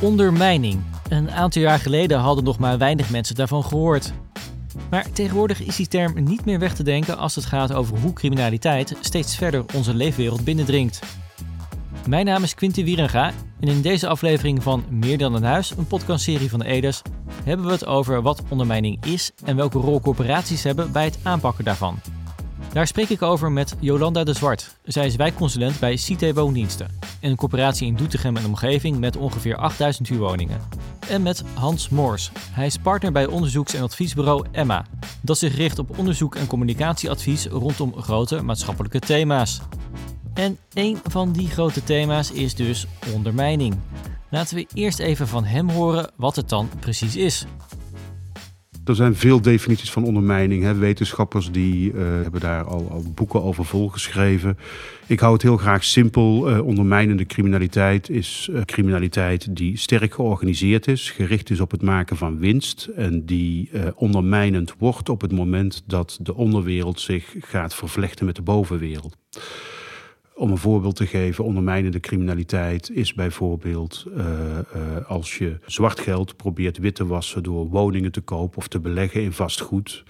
Ondermijning. 0.00 0.80
Een 1.08 1.30
aantal 1.30 1.62
jaar 1.62 1.78
geleden 1.78 2.18
hadden 2.18 2.44
nog 2.44 2.58
maar 2.58 2.78
weinig 2.78 3.10
mensen 3.10 3.34
daarvan 3.34 3.64
gehoord. 3.64 4.12
Maar 4.90 5.10
tegenwoordig 5.12 5.60
is 5.60 5.76
die 5.76 5.88
term 5.88 6.24
niet 6.24 6.44
meer 6.44 6.58
weg 6.58 6.74
te 6.74 6.82
denken 6.82 7.18
als 7.18 7.34
het 7.34 7.44
gaat 7.44 7.72
over 7.72 7.98
hoe 7.98 8.12
criminaliteit 8.12 8.96
steeds 9.00 9.36
verder 9.36 9.64
onze 9.74 9.94
leefwereld 9.94 10.44
binnendringt. 10.44 11.00
Mijn 12.08 12.24
naam 12.26 12.42
is 12.42 12.54
Quinty 12.54 12.84
Wierenga 12.84 13.32
en 13.60 13.68
in 13.68 13.80
deze 13.80 14.08
aflevering 14.08 14.62
van 14.62 14.84
Meer 14.90 15.18
dan 15.18 15.34
een 15.34 15.44
huis, 15.44 15.70
een 15.76 15.86
podcastserie 15.86 16.50
van 16.50 16.58
de 16.58 16.92
hebben 17.44 17.66
we 17.66 17.72
het 17.72 17.86
over 17.86 18.22
wat 18.22 18.42
ondermijning 18.48 19.04
is 19.04 19.30
en 19.44 19.56
welke 19.56 19.78
rol 19.78 20.00
corporaties 20.00 20.62
hebben 20.62 20.92
bij 20.92 21.04
het 21.04 21.18
aanpakken 21.22 21.64
daarvan. 21.64 22.00
Daar 22.72 22.86
spreek 22.86 23.08
ik 23.08 23.22
over 23.22 23.52
met 23.52 23.74
Jolanda 23.80 24.24
de 24.24 24.32
Zwart. 24.32 24.76
Zij 24.84 25.06
is 25.06 25.16
wijkconsulent 25.16 25.78
bij 25.78 25.94
CT 25.94 26.34
Woondiensten, 26.34 26.98
een 27.20 27.36
corporatie 27.36 27.86
in 27.86 27.94
Doetinchem 27.94 28.36
en 28.36 28.46
omgeving 28.46 28.98
met 28.98 29.16
ongeveer 29.16 29.56
8000 29.56 30.08
huurwoningen. 30.08 30.60
En 31.08 31.22
met 31.22 31.44
Hans 31.54 31.88
Moors. 31.88 32.30
Hij 32.50 32.66
is 32.66 32.76
partner 32.76 33.12
bij 33.12 33.26
onderzoeks- 33.26 33.74
en 33.74 33.82
adviesbureau 33.82 34.46
Emma, 34.52 34.84
dat 35.20 35.38
zich 35.38 35.56
richt 35.56 35.78
op 35.78 35.98
onderzoek 35.98 36.34
en 36.34 36.46
communicatieadvies 36.46 37.46
rondom 37.46 38.02
grote 38.02 38.42
maatschappelijke 38.42 38.98
thema's. 38.98 39.60
En 40.34 40.58
een 40.72 40.98
van 41.04 41.32
die 41.32 41.48
grote 41.48 41.84
thema's 41.84 42.30
is 42.30 42.54
dus 42.54 42.86
ondermijning. 43.14 43.78
Laten 44.30 44.56
we 44.56 44.66
eerst 44.74 44.98
even 44.98 45.28
van 45.28 45.44
hem 45.44 45.70
horen 45.70 46.10
wat 46.16 46.36
het 46.36 46.48
dan 46.48 46.68
precies 46.80 47.16
is. 47.16 47.46
Er 48.88 48.94
zijn 48.94 49.16
veel 49.16 49.40
definities 49.40 49.90
van 49.90 50.04
ondermijning. 50.04 50.62
Hè. 50.62 50.74
Wetenschappers 50.74 51.50
die, 51.50 51.92
uh, 51.92 52.00
hebben 52.00 52.40
daar 52.40 52.64
al, 52.64 52.88
al, 52.90 53.04
boeken 53.14 53.42
over 53.42 53.64
volgeschreven. 53.64 54.58
Ik 55.06 55.20
hou 55.20 55.32
het 55.32 55.42
heel 55.42 55.56
graag 55.56 55.84
simpel. 55.84 56.50
Uh, 56.50 56.66
ondermijnende 56.66 57.26
criminaliteit 57.26 58.10
is 58.10 58.48
uh, 58.50 58.60
criminaliteit 58.64 59.56
die 59.56 59.76
sterk 59.76 60.14
georganiseerd 60.14 60.86
is, 60.86 61.10
gericht 61.10 61.50
is 61.50 61.60
op 61.60 61.70
het 61.70 61.82
maken 61.82 62.16
van 62.16 62.38
winst 62.38 62.88
en 62.96 63.24
die 63.24 63.70
ondermijnend 63.94 64.74
wordt 64.78 65.08
op 65.08 65.20
het 65.20 65.32
moment 65.32 65.82
dat 65.86 66.18
de 66.22 66.34
onderwereld 66.34 67.00
zich 67.00 67.34
gaat 67.40 67.74
vervlechten 67.74 68.26
met 68.26 68.36
de 68.36 68.42
bovenwereld. 68.42 69.16
Om 70.38 70.50
een 70.50 70.58
voorbeeld 70.58 70.96
te 70.96 71.06
geven, 71.06 71.44
ondermijnende 71.44 72.00
criminaliteit 72.00 72.90
is 72.90 73.14
bijvoorbeeld 73.14 74.06
uh, 74.08 74.24
uh, 74.76 75.06
als 75.06 75.38
je 75.38 75.58
zwart 75.66 76.00
geld 76.00 76.36
probeert 76.36 76.78
wit 76.78 76.94
te 76.94 77.06
wassen 77.06 77.42
door 77.42 77.68
woningen 77.68 78.12
te 78.12 78.20
kopen 78.20 78.58
of 78.58 78.68
te 78.68 78.80
beleggen 78.80 79.22
in 79.22 79.32
vastgoed. 79.32 80.04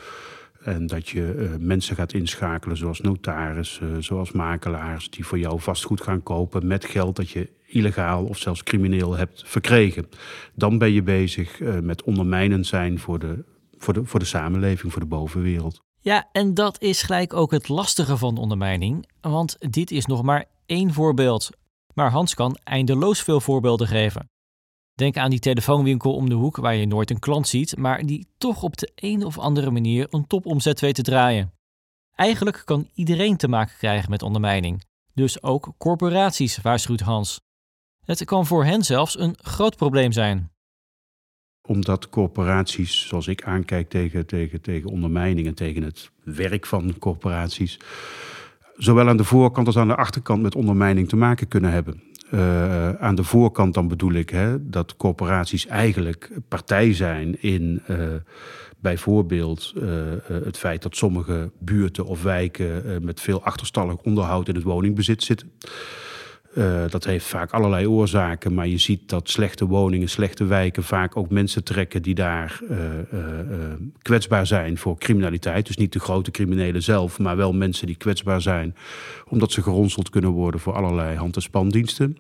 En 0.63 0.87
dat 0.87 1.09
je 1.09 1.35
uh, 1.39 1.67
mensen 1.67 1.97
gaat 1.97 2.13
inschakelen 2.13 2.77
zoals 2.77 3.01
notarissen, 3.01 4.05
zoals 4.05 4.33
makelaars, 4.33 5.11
die 5.11 5.27
voor 5.27 5.39
jou 5.39 5.61
vastgoed 5.61 6.01
gaan 6.01 6.23
kopen 6.23 6.67
met 6.67 6.85
geld 6.85 7.17
dat 7.17 7.31
je 7.31 7.51
illegaal 7.67 8.25
of 8.25 8.39
zelfs 8.39 8.63
crimineel 8.63 9.17
hebt 9.17 9.43
verkregen. 9.47 10.07
Dan 10.55 10.79
ben 10.79 10.93
je 10.93 11.03
bezig 11.03 11.61
met 11.83 12.03
ondermijnend 12.03 12.67
zijn 12.67 12.99
voor 12.99 13.19
de, 13.19 13.45
voor, 13.79 13.95
de, 13.95 14.05
voor 14.05 14.21
de 14.21 14.27
samenleving, 14.27 14.93
voor 14.93 15.03
de 15.03 15.09
bovenwereld. 15.09 15.87
Ja, 16.09 16.29
en 16.33 16.55
dat 16.55 16.81
is 16.83 17.03
gelijk 17.03 17.33
ook 17.33 17.51
het 17.51 17.69
lastige 17.69 18.17
van 18.17 18.37
ondermijning, 18.37 19.09
want 19.21 19.57
dit 19.59 19.91
is 19.91 20.07
nog 20.07 20.23
maar 20.23 20.45
één 20.67 20.93
voorbeeld. 20.93 21.51
Maar 21.95 22.11
Hans 22.11 22.35
kan 22.35 22.59
eindeloos 22.65 23.23
veel 23.23 23.41
voorbeelden 23.41 23.87
geven. 23.87 24.31
Denk 24.95 25.17
aan 25.17 25.31
die 25.31 25.39
telefoonwinkel 25.39 26.15
om 26.15 26.29
de 26.29 26.35
hoek 26.35 26.57
waar 26.57 26.75
je 26.75 26.87
nooit 26.87 27.11
een 27.11 27.19
klant 27.19 27.49
ziet, 27.49 27.77
maar 27.77 28.07
die 28.07 28.27
toch 28.39 28.63
op 28.63 28.77
de 28.77 28.91
een 28.95 29.25
of 29.25 29.39
andere 29.39 29.71
manier 29.71 30.07
een 30.11 30.27
topomzet 30.27 30.81
weet 30.81 30.95
te 30.95 31.03
draaien. 31.03 31.53
Eigenlijk 32.15 32.63
kan 32.65 32.89
iedereen 32.95 33.37
te 33.37 33.49
maken 33.49 33.77
krijgen 33.77 34.11
met 34.11 34.23
ondermijning, 34.23 34.85
dus 35.15 35.43
ook 35.43 35.73
corporaties, 35.79 36.61
waarschuwt 36.61 37.01
Hans. 37.01 37.41
Het 38.05 38.25
kan 38.25 38.47
voor 38.47 38.65
hen 38.65 38.83
zelfs 38.85 39.19
een 39.19 39.39
groot 39.41 39.77
probleem 39.77 40.13
zijn 40.13 40.51
omdat 41.69 42.09
corporaties, 42.09 43.07
zoals 43.09 43.29
ik 43.29 43.43
aankijk 43.43 43.89
tegen, 43.89 44.27
tegen, 44.27 44.61
tegen 44.61 44.91
ondermijning 44.91 45.47
en 45.47 45.55
tegen 45.55 45.83
het 45.83 46.11
werk 46.23 46.67
van 46.67 46.99
corporaties, 46.99 47.79
zowel 48.77 49.09
aan 49.09 49.17
de 49.17 49.25
voorkant 49.25 49.67
als 49.67 49.77
aan 49.77 49.89
de 49.89 49.97
achterkant 49.97 50.43
met 50.43 50.55
ondermijning 50.55 51.09
te 51.09 51.17
maken 51.17 51.49
kunnen 51.49 51.71
hebben. 51.71 52.03
Uh, 52.35 52.91
aan 52.91 53.15
de 53.15 53.25
voorkant 53.25 53.75
dan 53.75 53.89
bedoel 53.89 54.13
ik 54.13 54.31
hè, 54.31 54.71
dat 54.71 54.97
corporaties 54.97 55.67
eigenlijk 55.67 56.31
partij 56.49 56.95
zijn 56.95 57.43
in 57.43 57.83
uh, 57.91 57.97
bijvoorbeeld 58.79 59.73
uh, 59.77 59.83
het 60.25 60.59
feit 60.59 60.83
dat 60.83 60.97
sommige 60.97 61.51
buurten 61.59 62.05
of 62.05 62.23
wijken 62.23 63.05
met 63.05 63.21
veel 63.21 63.43
achterstallig 63.43 63.97
onderhoud 63.97 64.49
in 64.49 64.55
het 64.55 64.65
woningbezit 64.65 65.23
zitten. 65.23 65.51
Uh, 66.55 66.85
dat 66.89 67.05
heeft 67.05 67.27
vaak 67.27 67.51
allerlei 67.51 67.87
oorzaken, 67.87 68.55
maar 68.55 68.67
je 68.67 68.79
ziet 68.79 69.09
dat 69.09 69.31
slechte 69.31 69.67
woningen, 69.67 70.09
slechte 70.09 70.45
wijken 70.45 70.83
vaak 70.83 71.17
ook 71.17 71.31
mensen 71.31 71.65
trekken 71.65 72.03
die 72.03 72.15
daar 72.15 72.61
uh, 72.71 72.79
uh, 73.13 73.21
kwetsbaar 74.03 74.47
zijn 74.47 74.79
voor 74.79 74.99
criminaliteit. 74.99 75.67
Dus 75.67 75.77
niet 75.77 75.93
de 75.93 75.99
grote 75.99 76.31
criminelen 76.31 76.83
zelf, 76.83 77.19
maar 77.19 77.37
wel 77.37 77.53
mensen 77.53 77.87
die 77.87 77.97
kwetsbaar 77.97 78.43
zijn, 78.43 78.75
omdat 79.29 79.53
ze 79.53 79.63
geronseld 79.63 80.11
kunnen 80.11 80.31
worden 80.31 80.61
voor 80.61 80.73
allerlei 80.73 81.17
hand- 81.17 81.37
en 81.37 81.43
spandiensten. 81.43 82.19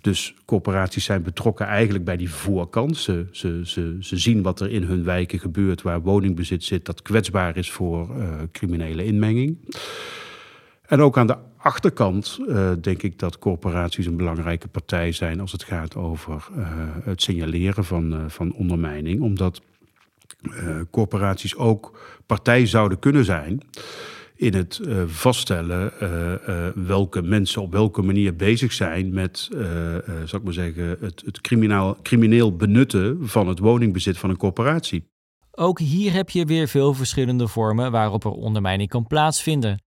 Dus 0.00 0.34
corporaties 0.44 1.04
zijn 1.04 1.22
betrokken 1.22 1.66
eigenlijk 1.66 2.04
bij 2.04 2.16
die 2.16 2.30
voorkant. 2.30 2.96
Ze, 2.96 3.26
ze, 3.30 3.60
ze, 3.64 3.96
ze 4.00 4.16
zien 4.16 4.42
wat 4.42 4.60
er 4.60 4.70
in 4.70 4.82
hun 4.82 5.04
wijken 5.04 5.38
gebeurt 5.38 5.82
waar 5.82 6.00
woningbezit 6.02 6.64
zit 6.64 6.84
dat 6.84 7.02
kwetsbaar 7.02 7.56
is 7.56 7.70
voor 7.70 8.08
criminele 8.52 9.04
inmenging. 9.04 9.58
En 10.86 11.00
ook 11.00 11.18
aan 11.18 11.26
de 11.26 11.36
achterkant 11.68 12.38
uh, 12.46 12.70
denk 12.80 13.02
ik 13.02 13.18
dat 13.18 13.38
corporaties 13.38 14.06
een 14.06 14.16
belangrijke 14.16 14.68
partij 14.68 15.12
zijn 15.12 15.40
als 15.40 15.52
het 15.52 15.64
gaat 15.64 15.96
over 15.96 16.48
uh, 16.56 16.66
het 17.02 17.22
signaleren 17.22 17.84
van, 17.84 18.12
uh, 18.12 18.24
van 18.28 18.52
ondermijning. 18.52 19.20
Omdat 19.20 19.60
corporaties 20.90 21.56
ook 21.56 21.98
partij 22.26 22.66
zouden 22.66 22.98
kunnen 22.98 23.24
zijn 23.24 23.60
in 24.36 24.54
het 24.54 24.80
vaststellen 25.06 25.92
welke 26.86 27.22
mensen 27.22 27.62
op 27.62 27.72
welke 27.72 28.02
manier 28.02 28.36
bezig 28.36 28.72
zijn 28.72 29.12
met, 29.12 29.48
zal 30.24 30.38
ik 30.38 30.44
maar 30.44 30.52
zeggen, 30.52 30.96
het, 31.00 31.22
het 31.24 31.40
criminaal, 31.40 31.96
crimineel 32.02 32.56
benutten 32.56 33.28
van 33.28 33.48
het 33.48 33.58
woningbezit 33.58 34.18
van 34.18 34.30
een 34.30 34.36
corporatie. 34.36 35.04
Ook 35.50 35.78
hier 35.78 36.12
heb 36.12 36.30
je 36.30 36.44
weer 36.44 36.68
veel 36.68 36.94
verschillende 36.94 37.48
vormen 37.48 37.90
waarop 37.90 38.24
er 38.24 38.30
ondermijning 38.30 38.88
kan 38.88 39.06
plaatsvinden. 39.06 39.82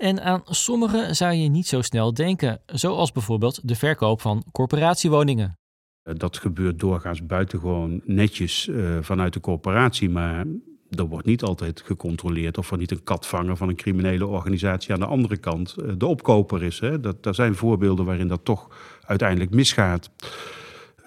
En 0.00 0.22
aan 0.22 0.42
sommige 0.44 1.14
zou 1.14 1.34
je 1.34 1.48
niet 1.48 1.66
zo 1.66 1.82
snel 1.82 2.14
denken, 2.14 2.60
zoals 2.66 3.12
bijvoorbeeld 3.12 3.68
de 3.68 3.74
verkoop 3.74 4.20
van 4.20 4.44
corporatiewoningen. 4.52 5.58
Dat 6.02 6.38
gebeurt 6.38 6.78
doorgaans 6.78 7.26
buitengewoon 7.26 8.00
netjes 8.04 8.66
uh, 8.66 8.98
vanuit 9.00 9.32
de 9.32 9.40
corporatie, 9.40 10.10
maar 10.10 10.44
er 10.90 11.04
wordt 11.04 11.26
niet 11.26 11.42
altijd 11.42 11.82
gecontroleerd 11.84 12.58
of 12.58 12.70
er 12.70 12.78
niet 12.78 12.90
een 12.90 13.02
katvanger 13.02 13.56
van 13.56 13.68
een 13.68 13.76
criminele 13.76 14.26
organisatie 14.26 14.92
aan 14.92 15.00
de 15.00 15.06
andere 15.06 15.36
kant 15.36 15.76
uh, 15.78 15.92
de 15.98 16.06
opkoper 16.06 16.62
is. 16.62 16.80
Hè. 16.80 17.00
Dat, 17.00 17.26
er 17.26 17.34
zijn 17.34 17.54
voorbeelden 17.54 18.04
waarin 18.04 18.28
dat 18.28 18.44
toch 18.44 18.68
uiteindelijk 19.06 19.50
misgaat. 19.50 20.10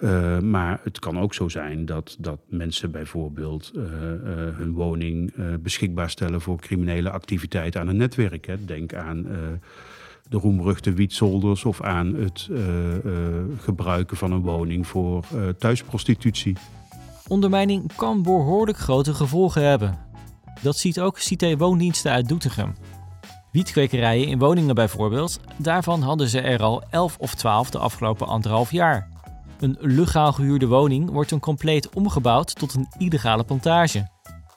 Uh, 0.00 0.38
maar 0.38 0.80
het 0.82 0.98
kan 0.98 1.18
ook 1.18 1.34
zo 1.34 1.48
zijn 1.48 1.86
dat, 1.86 2.16
dat 2.18 2.38
mensen 2.48 2.90
bijvoorbeeld 2.90 3.72
uh, 3.74 3.82
uh, 3.82 3.88
hun 4.56 4.72
woning 4.72 5.34
beschikbaar 5.62 6.10
stellen 6.10 6.40
voor 6.40 6.58
criminele 6.58 7.10
activiteiten 7.10 7.80
aan 7.80 7.88
een 7.88 7.96
netwerk. 7.96 8.46
Hè. 8.46 8.64
Denk 8.64 8.94
aan 8.94 9.26
de 10.28 10.36
roemruchte 10.36 10.92
wietzolders 10.92 11.64
of 11.64 11.82
aan 11.82 12.14
het 12.14 12.50
gebruiken 13.58 14.16
van 14.16 14.32
een 14.32 14.42
woning 14.42 14.86
voor 14.86 15.24
thuisprostitutie. 15.58 16.56
Ondermijning 17.28 17.94
kan 17.96 18.22
behoorlijk 18.22 18.78
grote 18.78 19.14
gevolgen 19.14 19.62
hebben. 19.62 19.98
Dat 20.62 20.76
ziet 20.76 21.00
ook 21.00 21.14
CT 21.14 21.58
Woondiensten 21.58 22.12
uit 22.12 22.28
Doetinchem. 22.28 22.74
Wietkwekerijen 23.52 24.26
in 24.26 24.38
woningen 24.38 24.74
bijvoorbeeld, 24.74 25.40
daarvan 25.56 26.02
hadden 26.02 26.28
ze 26.28 26.40
er 26.40 26.62
al 26.62 26.82
11 26.90 27.16
of 27.18 27.34
12 27.34 27.70
de 27.70 27.78
afgelopen 27.78 28.26
anderhalf 28.26 28.70
jaar. 28.70 29.13
Een 29.60 29.76
legaal 29.80 30.32
gehuurde 30.32 30.66
woning 30.66 31.10
wordt 31.10 31.30
dan 31.30 31.40
compleet 31.40 31.88
omgebouwd 31.94 32.54
tot 32.54 32.74
een 32.74 32.88
illegale 32.98 33.44
plantage. 33.44 34.08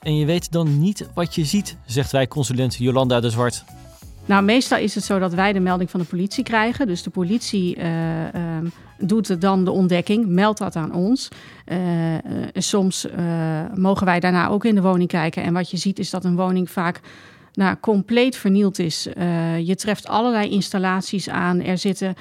En 0.01 0.15
je 0.15 0.25
weet 0.25 0.51
dan 0.51 0.79
niet 0.79 1.09
wat 1.13 1.35
je 1.35 1.45
ziet, 1.45 1.77
zegt 1.85 2.11
wij 2.11 2.27
consulent 2.27 2.75
Jolanda 2.75 3.19
de 3.19 3.29
Zwart. 3.29 3.63
Nou, 4.25 4.43
meestal 4.43 4.77
is 4.77 4.95
het 4.95 5.03
zo 5.03 5.19
dat 5.19 5.33
wij 5.33 5.53
de 5.53 5.59
melding 5.59 5.89
van 5.89 5.99
de 5.99 6.05
politie 6.05 6.43
krijgen. 6.43 6.87
Dus 6.87 7.03
de 7.03 7.09
politie 7.09 7.77
uh, 7.77 8.23
uh, 8.23 8.31
doet 8.99 9.41
dan 9.41 9.63
de 9.63 9.71
ontdekking, 9.71 10.27
meldt 10.27 10.59
dat 10.59 10.75
aan 10.75 10.93
ons. 10.93 11.29
Uh, 11.65 11.77
soms 12.53 13.07
mogen 13.75 14.05
wij 14.05 14.19
daarna 14.19 14.47
ook 14.47 14.65
in 14.65 14.75
de 14.75 14.81
woning 14.81 15.09
kijken. 15.09 15.43
En 15.43 15.53
wat 15.53 15.71
je 15.71 15.77
ziet 15.77 15.99
is 15.99 16.09
dat 16.09 16.25
een 16.25 16.35
woning 16.35 16.69
vaak 16.69 16.99
nou, 17.53 17.75
compleet 17.79 18.35
vernield 18.35 18.79
is. 18.79 19.07
je 19.63 19.75
treft 19.75 20.07
allerlei 20.07 20.49
installaties 20.49 21.29
aan. 21.29 21.61
Er 21.61 21.77
zitten 21.77 22.15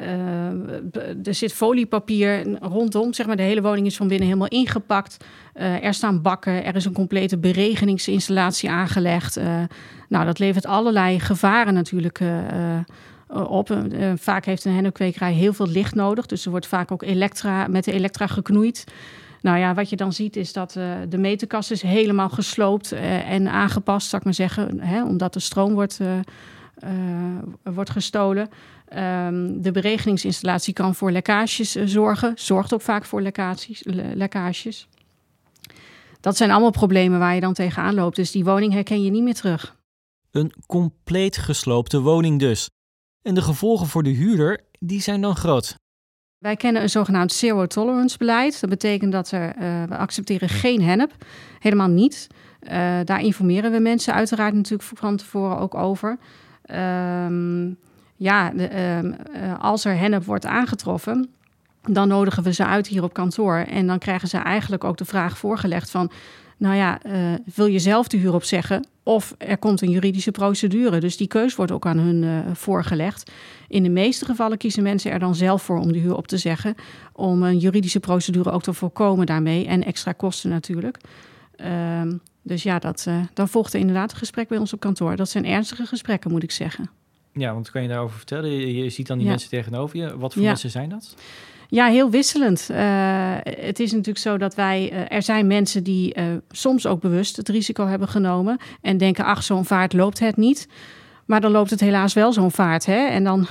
uh, 0.00 1.26
er 1.26 1.34
zit 1.34 1.52
foliepapier 1.52 2.58
rondom, 2.60 3.12
zeg 3.12 3.26
maar. 3.26 3.36
De 3.36 3.42
hele 3.42 3.62
woning 3.62 3.86
is 3.86 3.96
van 3.96 4.08
binnen 4.08 4.26
helemaal 4.26 4.48
ingepakt. 4.48 5.24
Uh, 5.56 5.84
er 5.84 5.94
staan 5.94 6.22
bakken, 6.22 6.64
er 6.64 6.76
is 6.76 6.84
een 6.84 6.92
complete 6.92 7.38
beregeningsinstallatie 7.38 8.70
aangelegd. 8.70 9.38
Uh, 9.38 9.62
nou, 10.08 10.24
dat 10.24 10.38
levert 10.38 10.66
allerlei 10.66 11.20
gevaren 11.20 11.74
natuurlijk 11.74 12.20
op. 13.28 13.78
vaak 14.16 14.44
heeft 14.44 14.64
een 14.64 14.74
hennepkwekerij 14.74 15.32
heel 15.32 15.52
veel 15.52 15.68
licht 15.68 15.94
nodig. 15.94 16.26
Dus 16.26 16.44
er 16.44 16.50
wordt 16.50 16.66
vaak 16.66 16.92
ook 16.92 17.02
elektra, 17.02 17.66
met 17.66 17.84
de 17.84 17.92
elektra 17.92 18.26
geknoeid. 18.26 18.84
Nou 19.40 19.58
ja, 19.58 19.74
wat 19.74 19.90
je 19.90 19.96
dan 19.96 20.12
ziet 20.12 20.36
is 20.36 20.52
dat 20.52 20.72
de 21.08 21.18
meterkast 21.18 21.70
is 21.70 21.82
helemaal 21.82 22.28
gesloopt 22.28 22.92
en 23.26 23.48
aangepast, 23.48 24.08
zou 24.08 24.16
ik 24.16 24.24
maar 24.24 24.34
zeggen. 24.34 24.80
Hè, 24.80 25.04
omdat 25.04 25.32
de 25.32 25.40
stroom 25.40 25.74
wordt, 25.74 26.00
wordt 27.62 27.90
gestolen. 27.90 28.48
Um, 28.96 29.62
de 29.62 29.70
beregeningsinstallatie 29.72 30.74
kan 30.74 30.94
voor 30.94 31.10
lekkages 31.10 31.72
zorgen. 31.72 32.32
Zorgt 32.36 32.74
ook 32.74 32.82
vaak 32.82 33.04
voor 33.04 33.22
lekkages. 33.22 33.82
lekkages. 34.14 34.88
Dat 36.20 36.36
zijn 36.36 36.50
allemaal 36.50 36.70
problemen 36.70 37.18
waar 37.18 37.34
je 37.34 37.40
dan 37.40 37.54
tegenaan 37.54 37.94
loopt. 37.94 38.16
Dus 38.16 38.30
die 38.30 38.44
woning 38.44 38.72
herken 38.72 39.02
je 39.02 39.10
niet 39.10 39.22
meer 39.22 39.34
terug. 39.34 39.76
Een 40.30 40.52
compleet 40.66 41.36
gesloopte 41.36 42.00
woning 42.00 42.38
dus. 42.38 42.70
En 43.22 43.34
de 43.34 43.42
gevolgen 43.42 43.86
voor 43.86 44.02
de 44.02 44.10
huurder, 44.10 44.60
die 44.78 45.00
zijn 45.00 45.20
dan 45.20 45.36
groot. 45.36 45.76
Wij 46.38 46.56
kennen 46.56 46.82
een 46.82 46.90
zogenaamd 46.90 47.32
zero 47.32 47.66
tolerance 47.66 48.18
beleid. 48.18 48.60
Dat 48.60 48.70
betekent 48.70 49.12
dat 49.12 49.30
er, 49.30 49.56
uh, 49.56 49.84
we 49.84 49.96
accepteren 49.96 50.48
geen 50.48 50.82
hennep. 50.82 51.12
Helemaal 51.58 51.88
niet. 51.88 52.26
Uh, 52.62 52.70
daar 53.04 53.20
informeren 53.20 53.72
we 53.72 53.78
mensen 53.78 54.14
uiteraard 54.14 54.54
natuurlijk 54.54 54.90
van 54.94 55.16
tevoren 55.16 55.58
ook 55.58 55.74
over. 55.74 56.18
Uh, 56.70 57.74
ja, 58.16 58.52
ehm, 58.52 59.06
uh, 59.06 59.14
als 59.58 59.84
er 59.84 59.98
hennep 59.98 60.24
wordt 60.24 60.46
aangetroffen, 60.46 61.28
dan 61.82 62.08
nodigen 62.08 62.42
we 62.42 62.52
ze 62.52 62.64
uit 62.66 62.86
hier 62.86 63.02
op 63.02 63.12
kantoor. 63.12 63.56
En 63.56 63.86
dan 63.86 63.98
krijgen 63.98 64.28
ze 64.28 64.38
eigenlijk 64.38 64.84
ook 64.84 64.96
de 64.96 65.04
vraag 65.04 65.38
voorgelegd 65.38 65.90
van... 65.90 66.10
nou 66.56 66.74
ja, 66.74 67.00
uh, 67.06 67.34
wil 67.54 67.66
je 67.66 67.78
zelf 67.78 68.08
de 68.08 68.16
huur 68.16 68.34
opzeggen 68.34 68.86
of 69.02 69.34
er 69.38 69.58
komt 69.58 69.82
een 69.82 69.90
juridische 69.90 70.30
procedure? 70.30 71.00
Dus 71.00 71.16
die 71.16 71.26
keus 71.26 71.54
wordt 71.56 71.72
ook 71.72 71.86
aan 71.86 71.98
hun 71.98 72.22
uh, 72.22 72.54
voorgelegd. 72.54 73.30
In 73.68 73.82
de 73.82 73.88
meeste 73.88 74.24
gevallen 74.24 74.58
kiezen 74.58 74.82
mensen 74.82 75.10
er 75.10 75.18
dan 75.18 75.34
zelf 75.34 75.62
voor 75.62 75.78
om 75.78 75.92
de 75.92 75.98
huur 75.98 76.16
op 76.16 76.26
te 76.26 76.38
zeggen... 76.38 76.74
om 77.12 77.42
een 77.42 77.58
juridische 77.58 78.00
procedure 78.00 78.50
ook 78.50 78.62
te 78.62 78.72
voorkomen 78.72 79.26
daarmee. 79.26 79.66
En 79.66 79.84
extra 79.84 80.12
kosten 80.12 80.50
natuurlijk. 80.50 80.98
Uh, 81.60 82.02
dus 82.46 82.62
ja, 82.62 82.78
dat, 82.78 83.04
uh, 83.08 83.20
dan 83.34 83.48
volgt 83.48 83.74
er 83.74 83.80
inderdaad 83.80 84.12
een 84.12 84.18
gesprek 84.18 84.48
bij 84.48 84.58
ons 84.58 84.72
op 84.72 84.80
kantoor. 84.80 85.16
Dat 85.16 85.28
zijn 85.28 85.46
ernstige 85.46 85.86
gesprekken, 85.86 86.30
moet 86.30 86.42
ik 86.42 86.50
zeggen. 86.50 86.90
Ja, 87.32 87.52
want 87.52 87.70
kan 87.70 87.82
je 87.82 87.88
daarover 87.88 88.16
vertellen? 88.16 88.50
Je, 88.50 88.74
je 88.74 88.90
ziet 88.90 89.06
dan 89.06 89.16
die 89.16 89.26
ja. 89.26 89.32
mensen 89.32 89.50
tegenover 89.50 89.98
je. 89.98 90.18
Wat 90.18 90.32
voor 90.32 90.42
ja. 90.42 90.48
mensen 90.48 90.70
zijn 90.70 90.88
dat? 90.88 91.14
Ja, 91.68 91.86
heel 91.86 92.10
wisselend. 92.10 92.68
Uh, 92.70 92.76
het 93.42 93.80
is 93.80 93.90
natuurlijk 93.90 94.18
zo 94.18 94.38
dat 94.38 94.54
wij. 94.54 94.92
Uh, 94.92 95.16
er 95.16 95.22
zijn 95.22 95.46
mensen 95.46 95.82
die 95.82 96.14
soms 96.50 96.86
ook 96.86 97.00
bewust 97.00 97.36
het 97.36 97.48
risico 97.48 97.86
hebben 97.86 98.08
genomen. 98.08 98.58
En 98.80 98.98
denken: 98.98 99.24
ach, 99.24 99.42
zo'n 99.42 99.64
vaart 99.64 99.92
loopt 99.92 100.18
het 100.18 100.36
niet. 100.36 100.68
Maar 101.24 101.40
dan 101.40 101.50
loopt 101.50 101.70
het 101.70 101.80
helaas 101.80 102.12
wel 102.12 102.32
zo'n 102.32 102.50
vaart. 102.50 102.86
Hè? 102.86 103.06
En 103.06 103.24
dan 103.24 103.46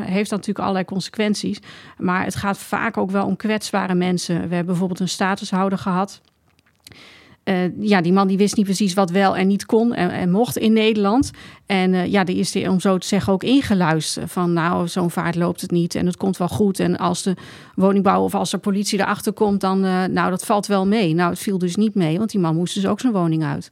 heeft 0.00 0.30
dat 0.30 0.38
natuurlijk 0.38 0.58
allerlei 0.58 0.84
consequenties. 0.84 1.58
Maar 1.98 2.24
het 2.24 2.34
gaat 2.34 2.58
vaak 2.58 2.96
ook 2.96 3.10
wel 3.10 3.26
om 3.26 3.36
kwetsbare 3.36 3.94
mensen. 3.94 4.34
We 4.34 4.40
hebben 4.40 4.66
bijvoorbeeld 4.66 5.00
een 5.00 5.08
statushouder 5.08 5.78
gehad. 5.78 6.20
Uh, 7.48 7.80
ja, 7.80 8.00
die 8.00 8.12
man 8.12 8.28
die 8.28 8.36
wist 8.36 8.56
niet 8.56 8.64
precies 8.64 8.94
wat 8.94 9.10
wel 9.10 9.36
en 9.36 9.46
niet 9.46 9.66
kon 9.66 9.94
en, 9.94 10.10
en 10.10 10.30
mocht 10.30 10.56
in 10.56 10.72
Nederland. 10.72 11.30
En 11.66 11.92
uh, 11.92 12.06
ja, 12.06 12.24
die 12.24 12.36
is 12.36 12.54
er, 12.54 12.70
om 12.70 12.80
zo 12.80 12.98
te 12.98 13.06
zeggen, 13.06 13.32
ook 13.32 13.42
ingeluisterd. 13.42 14.32
Van 14.32 14.52
nou, 14.52 14.88
zo'n 14.88 15.10
vaart 15.10 15.34
loopt 15.34 15.60
het 15.60 15.70
niet 15.70 15.94
en 15.94 16.06
het 16.06 16.16
komt 16.16 16.36
wel 16.36 16.48
goed. 16.48 16.80
En 16.80 16.98
als 16.98 17.22
de 17.22 17.34
woningbouw 17.74 18.22
of 18.22 18.34
als 18.34 18.50
de 18.50 18.58
politie 18.58 19.00
erachter 19.00 19.32
komt, 19.32 19.60
dan, 19.60 19.84
uh, 19.84 20.04
nou, 20.04 20.30
dat 20.30 20.44
valt 20.44 20.66
wel 20.66 20.86
mee. 20.86 21.14
Nou, 21.14 21.30
het 21.30 21.38
viel 21.38 21.58
dus 21.58 21.76
niet 21.76 21.94
mee, 21.94 22.18
want 22.18 22.30
die 22.30 22.40
man 22.40 22.56
moest 22.56 22.74
dus 22.74 22.86
ook 22.86 23.00
zijn 23.00 23.12
woning 23.12 23.44
uit. 23.44 23.70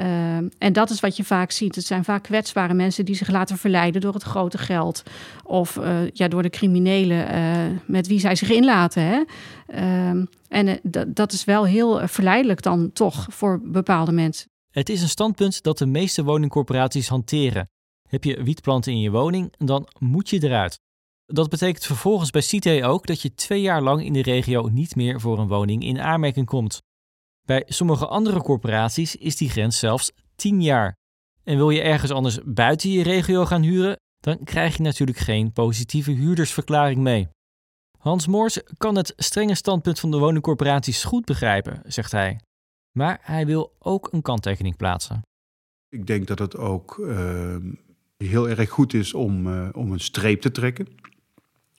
Uh, 0.00 0.36
en 0.36 0.72
dat 0.72 0.90
is 0.90 1.00
wat 1.00 1.16
je 1.16 1.24
vaak 1.24 1.50
ziet. 1.50 1.74
Het 1.74 1.86
zijn 1.86 2.04
vaak 2.04 2.22
kwetsbare 2.22 2.74
mensen 2.74 3.04
die 3.04 3.14
zich 3.14 3.30
laten 3.30 3.58
verleiden 3.58 4.00
door 4.00 4.14
het 4.14 4.22
grote 4.22 4.58
geld. 4.58 5.02
Of 5.44 5.76
uh, 5.76 6.10
ja, 6.12 6.28
door 6.28 6.42
de 6.42 6.50
criminelen 6.50 7.34
uh, 7.34 7.78
met 7.86 8.06
wie 8.06 8.20
zij 8.20 8.36
zich 8.36 8.50
inlaten. 8.50 9.02
Hè? 9.02 9.22
Ehm, 9.66 10.24
en 10.48 10.68
eh, 10.68 11.02
dat 11.06 11.32
is 11.32 11.44
wel 11.44 11.64
heel 11.64 12.08
verleidelijk 12.08 12.62
dan 12.62 12.92
toch 12.92 13.26
voor 13.30 13.60
bepaalde 13.64 14.12
mensen. 14.12 14.48
Het 14.70 14.88
is 14.88 15.02
een 15.02 15.08
standpunt 15.08 15.62
dat 15.62 15.78
de 15.78 15.86
meeste 15.86 16.24
woningcorporaties 16.24 17.08
hanteren. 17.08 17.68
Heb 18.08 18.24
je 18.24 18.42
wietplanten 18.42 18.92
in 18.92 19.00
je 19.00 19.10
woning, 19.10 19.52
dan 19.58 19.88
moet 19.98 20.30
je 20.30 20.42
eruit. 20.42 20.80
Dat 21.26 21.48
betekent 21.48 21.84
vervolgens 21.84 22.30
bij 22.30 22.40
CITE 22.40 22.84
ook 22.84 23.06
dat 23.06 23.22
je 23.22 23.34
twee 23.34 23.60
jaar 23.60 23.82
lang 23.82 24.04
in 24.04 24.12
de 24.12 24.22
regio 24.22 24.68
niet 24.68 24.96
meer 24.96 25.20
voor 25.20 25.38
een 25.38 25.48
woning 25.48 25.84
in 25.84 26.00
aanmerking 26.00 26.46
komt. 26.46 26.82
Bij 27.44 27.62
sommige 27.66 28.06
andere 28.06 28.42
corporaties 28.42 29.16
is 29.16 29.36
die 29.36 29.50
grens 29.50 29.78
zelfs 29.78 30.12
10 30.36 30.62
jaar. 30.62 30.94
En 31.42 31.56
wil 31.56 31.70
je 31.70 31.82
ergens 31.82 32.10
anders 32.10 32.38
buiten 32.44 32.90
je 32.90 33.02
regio 33.02 33.44
gaan 33.44 33.62
huren, 33.62 33.96
dan 34.20 34.44
krijg 34.44 34.76
je 34.76 34.82
natuurlijk 34.82 35.18
geen 35.18 35.52
positieve 35.52 36.10
huurdersverklaring 36.10 37.00
mee. 37.00 37.28
Hans 37.98 38.26
Moors 38.26 38.60
kan 38.76 38.96
het 38.96 39.12
strenge 39.16 39.54
standpunt 39.54 40.00
van 40.00 40.10
de 40.10 40.18
woningcorporaties 40.18 41.04
goed 41.04 41.24
begrijpen, 41.24 41.82
zegt 41.86 42.12
hij. 42.12 42.40
Maar 42.92 43.18
hij 43.22 43.46
wil 43.46 43.72
ook 43.78 44.12
een 44.12 44.22
kanttekening 44.22 44.76
plaatsen. 44.76 45.22
Ik 45.88 46.06
denk 46.06 46.26
dat 46.26 46.38
het 46.38 46.56
ook 46.56 46.96
uh, 46.98 47.56
heel 48.16 48.48
erg 48.48 48.70
goed 48.70 48.94
is 48.94 49.14
om, 49.14 49.46
uh, 49.46 49.68
om 49.72 49.92
een 49.92 50.00
streep 50.00 50.40
te 50.40 50.50
trekken. 50.50 50.86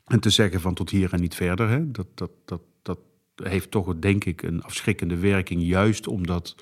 En 0.06 0.19
te 0.19 0.29
zeggen 0.29 0.62
van 0.62 0.73
tot 0.73 0.89
hier 0.89 1.13
en 1.13 1.21
niet 1.21 1.35
verder. 1.35 1.69
Hè. 1.69 1.91
Dat, 1.91 2.07
dat, 2.13 2.31
dat, 2.45 2.62
dat 2.81 3.00
heeft 3.43 3.71
toch, 3.71 3.95
denk 3.99 4.25
ik, 4.25 4.41
een 4.41 4.63
afschrikkende 4.63 5.17
werking. 5.17 5.63
Juist 5.63 6.07
omdat 6.07 6.55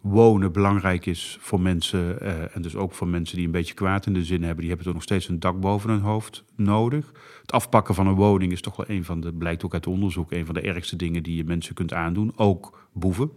wonen 0.00 0.52
belangrijk 0.52 1.06
is 1.06 1.38
voor 1.40 1.60
mensen. 1.60 2.18
Uh, 2.22 2.56
en 2.56 2.62
dus 2.62 2.76
ook 2.76 2.92
voor 2.92 3.08
mensen 3.08 3.36
die 3.36 3.46
een 3.46 3.52
beetje 3.52 3.74
kwaad 3.74 4.06
in 4.06 4.12
de 4.12 4.24
zin 4.24 4.42
hebben. 4.42 4.58
Die 4.58 4.68
hebben 4.68 4.84
toch 4.86 4.94
nog 4.94 5.02
steeds 5.02 5.28
een 5.28 5.40
dak 5.40 5.60
boven 5.60 5.90
hun 5.90 6.00
hoofd 6.00 6.44
nodig. 6.56 7.12
Het 7.40 7.52
afpakken 7.52 7.94
van 7.94 8.06
een 8.06 8.14
woning 8.14 8.52
is 8.52 8.60
toch 8.60 8.76
wel 8.76 8.88
een 8.88 9.04
van 9.04 9.20
de, 9.20 9.32
blijkt 9.32 9.64
ook 9.64 9.72
uit 9.72 9.86
onderzoek, 9.86 10.32
een 10.32 10.46
van 10.46 10.54
de 10.54 10.60
ergste 10.60 10.96
dingen 10.96 11.22
die 11.22 11.36
je 11.36 11.44
mensen 11.44 11.74
kunt 11.74 11.92
aandoen. 11.92 12.32
Ook 12.36 12.88
boeven. 12.92 13.30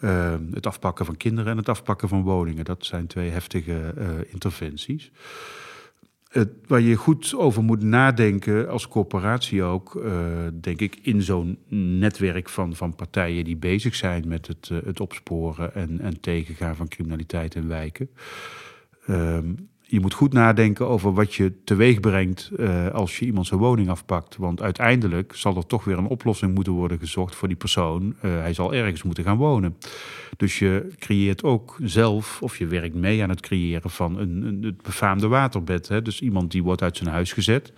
Uh, 0.00 0.34
het 0.50 0.66
afpakken 0.66 1.04
van 1.04 1.16
kinderen 1.16 1.50
en 1.50 1.56
het 1.56 1.68
afpakken 1.68 2.08
van 2.08 2.22
woningen. 2.22 2.64
Dat 2.64 2.84
zijn 2.84 3.06
twee 3.06 3.30
heftige 3.30 3.94
uh, 3.98 4.04
interventies 4.32 5.10
waar 6.66 6.80
je 6.80 6.94
goed 6.94 7.34
over 7.36 7.62
moet 7.62 7.82
nadenken 7.82 8.68
als 8.68 8.88
corporatie 8.88 9.62
ook, 9.62 9.94
uh, 9.94 10.22
denk 10.60 10.80
ik, 10.80 10.98
in 11.02 11.22
zo'n 11.22 11.58
netwerk 11.98 12.48
van, 12.48 12.76
van 12.76 12.94
partijen 12.94 13.44
die 13.44 13.56
bezig 13.56 13.94
zijn 13.94 14.28
met 14.28 14.46
het, 14.46 14.68
uh, 14.72 14.78
het 14.84 15.00
opsporen 15.00 15.74
en, 15.74 16.00
en 16.00 16.20
tegengaan 16.20 16.76
van 16.76 16.88
criminaliteit 16.88 17.54
in 17.54 17.68
wijken. 17.68 18.10
Um, 19.08 19.70
je 19.92 20.00
moet 20.00 20.14
goed 20.14 20.32
nadenken 20.32 20.88
over 20.88 21.12
wat 21.12 21.34
je 21.34 21.52
teweeg 21.64 22.00
brengt 22.00 22.50
uh, 22.56 22.88
als 22.88 23.18
je 23.18 23.26
iemand 23.26 23.46
zijn 23.46 23.60
woning 23.60 23.88
afpakt. 23.88 24.36
Want 24.36 24.62
uiteindelijk 24.62 25.32
zal 25.34 25.56
er 25.56 25.66
toch 25.66 25.84
weer 25.84 25.98
een 25.98 26.06
oplossing 26.06 26.54
moeten 26.54 26.72
worden 26.72 26.98
gezocht 26.98 27.34
voor 27.34 27.48
die 27.48 27.56
persoon. 27.56 28.14
Uh, 28.24 28.30
hij 28.40 28.54
zal 28.54 28.74
ergens 28.74 29.02
moeten 29.02 29.24
gaan 29.24 29.36
wonen. 29.36 29.76
Dus 30.36 30.58
je 30.58 30.92
creëert 30.98 31.42
ook 31.42 31.76
zelf, 31.82 32.42
of 32.42 32.58
je 32.58 32.66
werkt 32.66 32.94
mee 32.94 33.22
aan 33.22 33.28
het 33.28 33.40
creëren 33.40 33.90
van 33.90 34.18
een, 34.18 34.42
een, 34.42 34.62
het 34.62 34.82
befaamde 34.82 35.28
waterbed. 35.28 35.88
Hè? 35.88 36.02
Dus 36.02 36.20
iemand 36.20 36.50
die 36.50 36.62
wordt 36.62 36.82
uit 36.82 36.96
zijn 36.96 37.10
huis 37.10 37.32
gezet. 37.32 37.72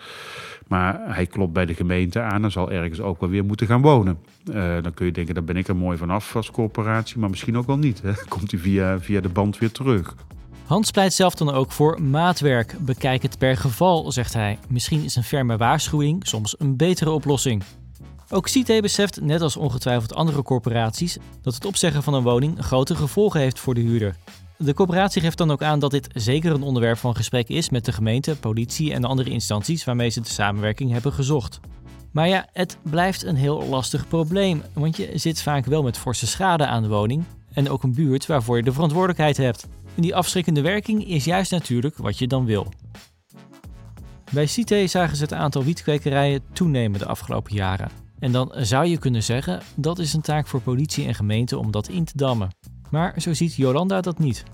Maar 0.68 1.14
hij 1.14 1.26
klopt 1.26 1.52
bij 1.52 1.66
de 1.66 1.74
gemeente 1.74 2.20
aan 2.20 2.44
en 2.44 2.52
zal 2.52 2.70
ergens 2.70 3.00
ook 3.00 3.20
wel 3.20 3.28
weer 3.28 3.44
moeten 3.44 3.66
gaan 3.66 3.82
wonen. 3.82 4.18
Uh, 4.48 4.82
dan 4.82 4.94
kun 4.94 5.06
je 5.06 5.12
denken, 5.12 5.34
daar 5.34 5.44
ben 5.44 5.56
ik 5.56 5.68
er 5.68 5.76
mooi 5.76 5.98
vanaf 5.98 6.36
als 6.36 6.50
corporatie. 6.50 7.18
Maar 7.18 7.30
misschien 7.30 7.56
ook 7.56 7.66
wel 7.66 7.78
niet. 7.78 8.02
Hè? 8.02 8.12
Komt 8.28 8.50
hij 8.50 8.60
via, 8.60 9.00
via 9.00 9.20
de 9.20 9.28
band 9.28 9.58
weer 9.58 9.72
terug. 9.72 10.14
Hans 10.66 10.90
pleit 10.90 11.14
zelf 11.14 11.34
dan 11.34 11.50
ook 11.50 11.72
voor 11.72 12.02
maatwerk. 12.02 12.76
Bekijk 12.80 13.22
het 13.22 13.38
per 13.38 13.56
geval, 13.56 14.12
zegt 14.12 14.32
hij. 14.32 14.58
Misschien 14.68 15.04
is 15.04 15.16
een 15.16 15.24
ferme 15.24 15.56
waarschuwing 15.56 16.26
soms 16.26 16.54
een 16.58 16.76
betere 16.76 17.10
oplossing. 17.10 17.62
Ook 18.30 18.48
CITE 18.48 18.78
beseft, 18.80 19.20
net 19.20 19.40
als 19.40 19.56
ongetwijfeld 19.56 20.14
andere 20.14 20.42
corporaties, 20.42 21.16
dat 21.42 21.54
het 21.54 21.64
opzeggen 21.64 22.02
van 22.02 22.14
een 22.14 22.22
woning 22.22 22.58
grote 22.58 22.94
gevolgen 22.94 23.40
heeft 23.40 23.58
voor 23.58 23.74
de 23.74 23.80
huurder. 23.80 24.16
De 24.56 24.74
corporatie 24.74 25.20
geeft 25.22 25.38
dan 25.38 25.50
ook 25.50 25.62
aan 25.62 25.78
dat 25.78 25.90
dit 25.90 26.08
zeker 26.12 26.52
een 26.52 26.62
onderwerp 26.62 26.98
van 26.98 27.16
gesprek 27.16 27.48
is 27.48 27.70
met 27.70 27.84
de 27.84 27.92
gemeente, 27.92 28.36
politie 28.36 28.92
en 28.92 29.04
andere 29.04 29.30
instanties 29.30 29.84
waarmee 29.84 30.08
ze 30.08 30.20
de 30.20 30.28
samenwerking 30.28 30.92
hebben 30.92 31.12
gezocht. 31.12 31.60
Maar 32.12 32.28
ja, 32.28 32.46
het 32.52 32.78
blijft 32.82 33.24
een 33.24 33.36
heel 33.36 33.66
lastig 33.68 34.08
probleem, 34.08 34.62
want 34.72 34.96
je 34.96 35.10
zit 35.14 35.42
vaak 35.42 35.64
wel 35.64 35.82
met 35.82 35.98
forse 35.98 36.26
schade 36.26 36.66
aan 36.66 36.82
de 36.82 36.88
woning 36.88 37.24
en 37.52 37.70
ook 37.70 37.82
een 37.82 37.94
buurt 37.94 38.26
waarvoor 38.26 38.56
je 38.56 38.62
de 38.62 38.72
verantwoordelijkheid 38.72 39.36
hebt. 39.36 39.66
En 39.94 40.02
die 40.02 40.14
afschrikkende 40.14 40.60
werking 40.60 41.08
is 41.08 41.24
juist 41.24 41.50
natuurlijk 41.50 41.96
wat 41.96 42.18
je 42.18 42.26
dan 42.26 42.44
wil. 42.44 42.72
Bij 44.32 44.46
CITE 44.46 44.86
zagen 44.86 45.16
ze 45.16 45.22
het 45.22 45.32
aantal 45.32 45.64
wietkwekerijen 45.64 46.42
toenemen 46.52 46.98
de 46.98 47.06
afgelopen 47.06 47.54
jaren. 47.54 47.90
En 48.18 48.32
dan 48.32 48.52
zou 48.56 48.86
je 48.86 48.98
kunnen 48.98 49.22
zeggen 49.22 49.60
dat 49.74 49.98
is 49.98 50.12
een 50.12 50.20
taak 50.20 50.46
voor 50.46 50.60
politie 50.60 51.06
en 51.06 51.14
gemeente 51.14 51.58
om 51.58 51.70
dat 51.70 51.88
in 51.88 52.04
te 52.04 52.12
dammen. 52.16 52.48
Maar 52.90 53.14
zo 53.20 53.34
ziet 53.34 53.54
Jolanda 53.54 54.00
dat 54.00 54.18
niet. 54.18 54.44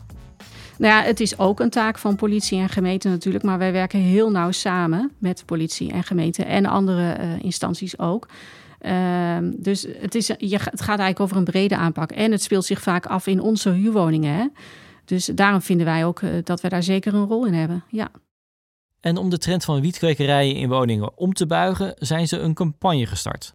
Nou 0.78 0.94
ja, 0.94 1.02
het 1.02 1.20
is 1.20 1.38
ook 1.38 1.60
een 1.60 1.70
taak 1.70 1.98
van 1.98 2.16
politie 2.16 2.58
en 2.58 2.68
gemeente 2.68 3.08
natuurlijk, 3.08 3.44
maar 3.44 3.58
wij 3.58 3.72
werken 3.72 4.00
heel 4.00 4.30
nauw 4.30 4.50
samen 4.50 5.12
met 5.18 5.42
politie 5.46 5.92
en 5.92 6.04
gemeente 6.04 6.44
en 6.44 6.66
andere 6.66 7.16
uh, 7.20 7.42
instanties 7.42 7.98
ook. 7.98 8.28
Uh, 8.82 9.36
dus 9.56 9.86
het, 9.98 10.14
is, 10.14 10.26
je, 10.26 10.58
het 10.58 10.80
gaat 10.80 10.98
eigenlijk 10.98 11.20
over 11.20 11.36
een 11.36 11.44
brede 11.44 11.76
aanpak 11.76 12.10
en 12.10 12.32
het 12.32 12.42
speelt 12.42 12.64
zich 12.64 12.82
vaak 12.82 13.06
af 13.06 13.26
in 13.26 13.40
onze 13.40 13.70
huurwoningen. 13.70 14.34
Hè? 14.34 14.46
Dus 15.10 15.26
daarom 15.26 15.62
vinden 15.62 15.86
wij 15.86 16.04
ook 16.04 16.20
uh, 16.20 16.30
dat 16.44 16.60
we 16.60 16.68
daar 16.68 16.82
zeker 16.82 17.14
een 17.14 17.26
rol 17.26 17.46
in 17.46 17.54
hebben. 17.54 17.84
Ja. 17.88 18.10
En 19.00 19.16
om 19.16 19.30
de 19.30 19.38
trend 19.38 19.64
van 19.64 19.80
wietkwekerijen 19.80 20.54
in 20.56 20.68
woningen 20.68 21.18
om 21.18 21.32
te 21.32 21.46
buigen, 21.46 21.94
zijn 21.98 22.28
ze 22.28 22.38
een 22.38 22.54
campagne 22.54 23.06
gestart. 23.06 23.52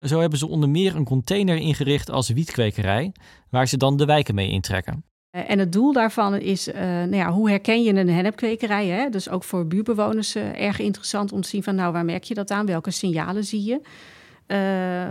Zo 0.00 0.20
hebben 0.20 0.38
ze 0.38 0.48
onder 0.48 0.68
meer 0.68 0.96
een 0.96 1.04
container 1.04 1.56
ingericht 1.56 2.10
als 2.10 2.28
wietkwekerij, 2.28 3.12
waar 3.50 3.68
ze 3.68 3.76
dan 3.76 3.96
de 3.96 4.04
wijken 4.04 4.34
mee 4.34 4.50
intrekken. 4.50 5.04
Eh, 5.30 5.50
en 5.50 5.58
het 5.58 5.72
doel 5.72 5.92
daarvan 5.92 6.34
is, 6.34 6.68
uh, 6.68 6.74
nou 6.84 7.16
ja, 7.16 7.32
hoe 7.32 7.50
herken 7.50 7.82
je 7.82 7.94
een 7.94 8.08
hennepkwekerij? 8.08 8.86
Hè? 8.86 9.08
Dus 9.08 9.28
ook 9.28 9.44
voor 9.44 9.66
buurtbewoners 9.66 10.36
uh, 10.36 10.62
erg 10.62 10.78
interessant 10.78 11.32
om 11.32 11.40
te 11.40 11.48
zien 11.48 11.62
van, 11.62 11.74
nou, 11.74 11.92
waar 11.92 12.04
merk 12.04 12.24
je 12.24 12.34
dat 12.34 12.50
aan? 12.50 12.66
Welke 12.66 12.90
signalen 12.90 13.44
zie 13.44 13.64
je? 13.64 13.80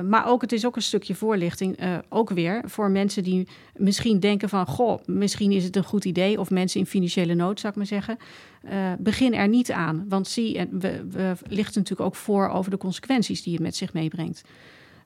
Maar 0.09 0.23
ook, 0.27 0.41
het 0.41 0.51
is 0.51 0.65
ook 0.65 0.75
een 0.75 0.81
stukje 0.81 1.15
voorlichting, 1.15 1.77
ook 2.09 2.29
weer 2.29 2.61
voor 2.65 2.91
mensen 2.91 3.23
die 3.23 3.47
misschien 3.75 4.19
denken 4.19 4.49
van, 4.49 4.65
goh, 4.65 4.99
misschien 5.05 5.51
is 5.51 5.63
het 5.63 5.75
een 5.75 5.83
goed 5.83 6.05
idee, 6.05 6.39
of 6.39 6.49
mensen 6.49 6.79
in 6.79 6.85
financiële 6.85 7.33
nood, 7.33 7.59
zou 7.59 7.73
ik 7.73 7.77
maar 7.77 7.87
zeggen. 7.87 8.17
begin 8.99 9.33
er 9.33 9.47
niet 9.47 9.71
aan, 9.71 10.05
want 10.09 10.27
zie, 10.27 10.67
we 11.09 11.35
lichten 11.47 11.81
natuurlijk 11.81 12.09
ook 12.09 12.15
voor 12.15 12.49
over 12.49 12.71
de 12.71 12.77
consequenties 12.77 13.43
die 13.43 13.53
het 13.53 13.61
met 13.61 13.75
zich 13.75 13.93
meebrengt. 13.93 14.43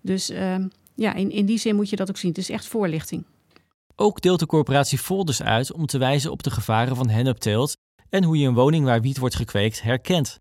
Dus 0.01 0.29
ehm, 0.29 0.67
ja, 0.95 1.13
in, 1.13 1.31
in 1.31 1.45
die 1.45 1.57
zin 1.57 1.75
moet 1.75 1.89
je 1.89 1.95
dat 1.95 2.09
ook 2.09 2.17
zien. 2.17 2.29
Het 2.29 2.39
is 2.39 2.49
echt 2.49 2.67
voorlichting. 2.67 3.25
Ook 3.95 4.21
deelt 4.21 4.39
de 4.39 4.45
corporatie 4.45 4.97
folders 4.97 5.41
uit 5.41 5.71
om 5.71 5.85
te 5.85 5.97
wijzen 5.97 6.31
op 6.31 6.43
de 6.43 6.51
gevaren 6.51 6.95
van 6.95 7.09
hennepteelt 7.09 7.77
en 8.09 8.23
hoe 8.23 8.37
je 8.37 8.47
een 8.47 8.53
woning 8.53 8.85
waar 8.85 9.01
wiet 9.01 9.17
wordt 9.17 9.35
gekweekt 9.35 9.81
herkent. 9.81 10.39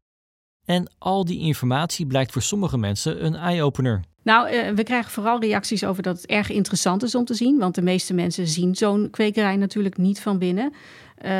En 0.68 0.90
al 0.98 1.24
die 1.24 1.40
informatie 1.40 2.06
blijkt 2.06 2.32
voor 2.32 2.42
sommige 2.42 2.78
mensen 2.78 3.24
een 3.24 3.34
eye-opener. 3.34 4.00
Nou, 4.22 4.52
uh, 4.52 4.68
we 4.70 4.82
krijgen 4.82 5.10
vooral 5.10 5.40
reacties 5.40 5.84
over 5.84 6.02
dat 6.02 6.16
het 6.16 6.26
erg 6.26 6.50
interessant 6.50 7.02
is 7.02 7.14
om 7.14 7.24
te 7.24 7.34
zien. 7.34 7.58
Want 7.58 7.74
de 7.74 7.82
meeste 7.82 8.14
mensen 8.14 8.46
zien 8.46 8.74
zo'n 8.74 9.08
kwekerij 9.10 9.56
natuurlijk 9.56 9.96
niet 9.96 10.20
van 10.20 10.38
binnen. 10.38 10.72
Uh, 11.24 11.30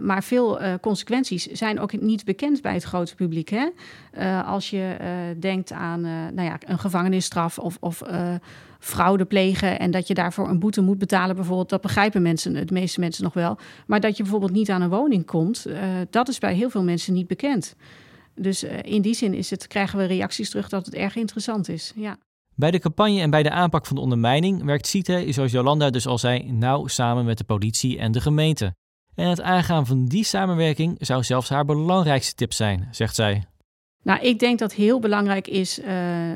maar 0.00 0.22
veel 0.22 0.62
uh, 0.62 0.74
consequenties 0.80 1.46
zijn 1.46 1.80
ook 1.80 2.00
niet 2.00 2.24
bekend 2.24 2.62
bij 2.62 2.72
het 2.72 2.82
grote 2.82 3.14
publiek. 3.14 3.48
Hè? 3.48 3.68
als 4.42 4.70
je 4.70 4.96
denkt 5.40 5.72
aan 5.72 6.00
nou 6.34 6.42
ja, 6.42 6.58
een 6.66 6.78
gevangenisstraf 6.78 7.58
of, 7.58 7.76
of 7.80 8.02
fraude 8.78 9.24
plegen 9.24 9.78
en 9.78 9.90
dat 9.90 10.08
je 10.08 10.14
daarvoor 10.14 10.48
een 10.48 10.58
boete 10.58 10.80
moet 10.80 10.98
betalen, 10.98 11.36
bijvoorbeeld, 11.36 11.68
dat 11.68 11.80
begrijpen 11.80 12.22
mensen, 12.22 12.66
de 12.66 12.72
meeste 12.72 13.00
mensen 13.00 13.24
nog 13.24 13.34
wel. 13.34 13.58
Maar 13.86 14.00
dat 14.00 14.16
je 14.16 14.22
bijvoorbeeld 14.22 14.52
niet 14.52 14.70
aan 14.70 14.82
een 14.82 14.88
woning 14.88 15.26
komt, 15.26 15.66
dat 16.10 16.28
is 16.28 16.38
bij 16.38 16.54
heel 16.54 16.70
veel 16.70 16.82
mensen 16.82 17.12
niet 17.12 17.26
bekend. 17.26 17.76
Dus 18.40 18.62
in 18.82 19.02
die 19.02 19.14
zin 19.14 19.34
is 19.34 19.50
het, 19.50 19.66
krijgen 19.66 19.98
we 19.98 20.04
reacties 20.04 20.50
terug 20.50 20.68
dat 20.68 20.86
het 20.86 20.94
erg 20.94 21.16
interessant 21.16 21.68
is. 21.68 21.92
Ja. 21.94 22.18
Bij 22.54 22.70
de 22.70 22.78
campagne 22.78 23.20
en 23.20 23.30
bij 23.30 23.42
de 23.42 23.50
aanpak 23.50 23.86
van 23.86 23.96
de 23.96 24.02
ondermijning 24.02 24.64
werkt 24.64 24.86
CITE, 24.86 25.26
zoals 25.28 25.52
Jolanda 25.52 25.90
dus 25.90 26.06
al 26.06 26.18
zei, 26.18 26.52
nauw 26.52 26.86
samen 26.86 27.24
met 27.24 27.38
de 27.38 27.44
politie 27.44 27.98
en 27.98 28.12
de 28.12 28.20
gemeente. 28.20 28.74
En 29.14 29.28
het 29.28 29.40
aangaan 29.40 29.86
van 29.86 30.04
die 30.04 30.24
samenwerking 30.24 30.96
zou 30.98 31.24
zelfs 31.24 31.48
haar 31.48 31.64
belangrijkste 31.64 32.34
tip 32.34 32.52
zijn, 32.52 32.88
zegt 32.90 33.14
zij. 33.14 33.44
Nou, 34.02 34.20
ik 34.20 34.38
denk 34.38 34.58
dat 34.58 34.72
heel 34.72 35.00
belangrijk 35.00 35.48
is 35.48 35.78
uh, 35.78 35.86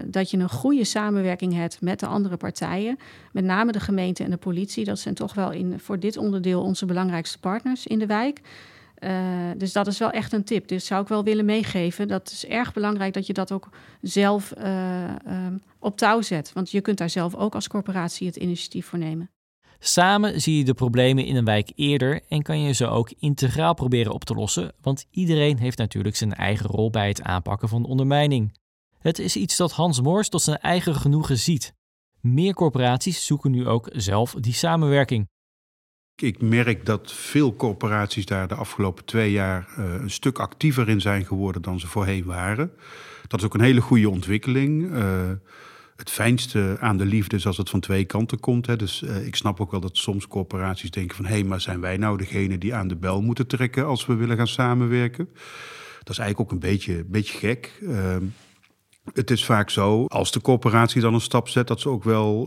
dat 0.06 0.30
je 0.30 0.38
een 0.38 0.48
goede 0.48 0.84
samenwerking 0.84 1.54
hebt 1.54 1.80
met 1.80 2.00
de 2.00 2.06
andere 2.06 2.36
partijen. 2.36 2.98
Met 3.32 3.44
name 3.44 3.72
de 3.72 3.80
gemeente 3.80 4.24
en 4.24 4.30
de 4.30 4.36
politie. 4.36 4.84
Dat 4.84 4.98
zijn 4.98 5.14
toch 5.14 5.34
wel 5.34 5.50
in, 5.50 5.80
voor 5.80 5.98
dit 5.98 6.16
onderdeel 6.16 6.62
onze 6.62 6.86
belangrijkste 6.86 7.38
partners 7.38 7.86
in 7.86 7.98
de 7.98 8.06
wijk. 8.06 8.40
Uh, 9.00 9.50
dus 9.56 9.72
dat 9.72 9.86
is 9.86 9.98
wel 9.98 10.10
echt 10.10 10.32
een 10.32 10.44
tip. 10.44 10.68
Dus 10.68 10.86
zou 10.86 11.02
ik 11.02 11.08
wel 11.08 11.24
willen 11.24 11.44
meegeven. 11.44 12.08
Dat 12.08 12.30
is 12.30 12.46
erg 12.46 12.72
belangrijk 12.72 13.14
dat 13.14 13.26
je 13.26 13.32
dat 13.32 13.52
ook 13.52 13.68
zelf 14.00 14.52
uh, 14.58 15.14
um, 15.26 15.62
op 15.78 15.96
touw 15.96 16.22
zet. 16.22 16.52
Want 16.52 16.70
je 16.70 16.80
kunt 16.80 16.98
daar 16.98 17.10
zelf 17.10 17.34
ook 17.34 17.54
als 17.54 17.68
corporatie 17.68 18.26
het 18.26 18.36
initiatief 18.36 18.86
voor 18.86 18.98
nemen. 18.98 19.30
Samen 19.82 20.40
zie 20.40 20.56
je 20.56 20.64
de 20.64 20.74
problemen 20.74 21.24
in 21.24 21.36
een 21.36 21.44
wijk 21.44 21.72
eerder 21.74 22.20
en 22.28 22.42
kan 22.42 22.60
je 22.60 22.72
ze 22.72 22.86
ook 22.86 23.10
integraal 23.18 23.74
proberen 23.74 24.12
op 24.12 24.24
te 24.24 24.34
lossen, 24.34 24.72
want 24.80 25.06
iedereen 25.10 25.58
heeft 25.58 25.78
natuurlijk 25.78 26.16
zijn 26.16 26.34
eigen 26.34 26.66
rol 26.66 26.90
bij 26.90 27.08
het 27.08 27.22
aanpakken 27.22 27.68
van 27.68 27.84
ondermijning. 27.84 28.58
Het 28.98 29.18
is 29.18 29.36
iets 29.36 29.56
dat 29.56 29.72
Hans 29.72 30.00
Moors 30.00 30.28
tot 30.28 30.42
zijn 30.42 30.58
eigen 30.58 30.94
genoegen 30.94 31.38
ziet. 31.38 31.74
Meer 32.20 32.54
corporaties 32.54 33.26
zoeken 33.26 33.50
nu 33.50 33.66
ook 33.66 33.88
zelf 33.92 34.34
die 34.34 34.52
samenwerking. 34.52 35.28
Ik 36.22 36.42
merk 36.42 36.86
dat 36.86 37.12
veel 37.12 37.56
corporaties 37.56 38.26
daar 38.26 38.48
de 38.48 38.54
afgelopen 38.54 39.04
twee 39.04 39.30
jaar 39.30 39.68
uh, 39.78 39.84
een 40.00 40.10
stuk 40.10 40.38
actiever 40.38 40.88
in 40.88 41.00
zijn 41.00 41.26
geworden 41.26 41.62
dan 41.62 41.80
ze 41.80 41.86
voorheen 41.86 42.24
waren. 42.24 42.72
Dat 43.28 43.40
is 43.40 43.46
ook 43.46 43.54
een 43.54 43.60
hele 43.60 43.80
goede 43.80 44.10
ontwikkeling. 44.10 44.92
Uh, 44.92 45.04
het 45.96 46.10
fijnste 46.10 46.76
aan 46.80 46.96
de 46.96 47.04
liefde 47.04 47.36
is 47.36 47.46
als 47.46 47.56
het 47.56 47.70
van 47.70 47.80
twee 47.80 48.04
kanten 48.04 48.40
komt. 48.40 48.66
Hè. 48.66 48.76
Dus 48.76 49.02
uh, 49.02 49.26
ik 49.26 49.36
snap 49.36 49.60
ook 49.60 49.70
wel 49.70 49.80
dat 49.80 49.96
soms 49.96 50.26
corporaties 50.26 50.90
denken 50.90 51.16
van... 51.16 51.24
hé, 51.24 51.32
hey, 51.32 51.44
maar 51.44 51.60
zijn 51.60 51.80
wij 51.80 51.96
nou 51.96 52.16
degene 52.16 52.58
die 52.58 52.74
aan 52.74 52.88
de 52.88 52.96
bel 52.96 53.22
moeten 53.22 53.46
trekken 53.46 53.86
als 53.86 54.06
we 54.06 54.14
willen 54.14 54.36
gaan 54.36 54.46
samenwerken? 54.46 55.28
Dat 55.98 56.08
is 56.08 56.18
eigenlijk 56.18 56.40
ook 56.40 56.50
een 56.50 56.68
beetje, 56.70 57.04
beetje 57.04 57.38
gek. 57.38 57.78
Uh, 57.82 58.16
het 59.12 59.30
is 59.30 59.44
vaak 59.44 59.70
zo, 59.70 60.04
als 60.04 60.32
de 60.32 60.40
corporatie 60.40 61.00
dan 61.00 61.14
een 61.14 61.20
stap 61.20 61.48
zet... 61.48 61.66
dat 61.66 61.80
ze 61.80 61.88
ook 61.88 62.04
wel 62.04 62.44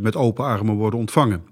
met 0.00 0.16
open 0.16 0.44
armen 0.44 0.74
worden 0.74 0.98
ontvangen. 0.98 1.44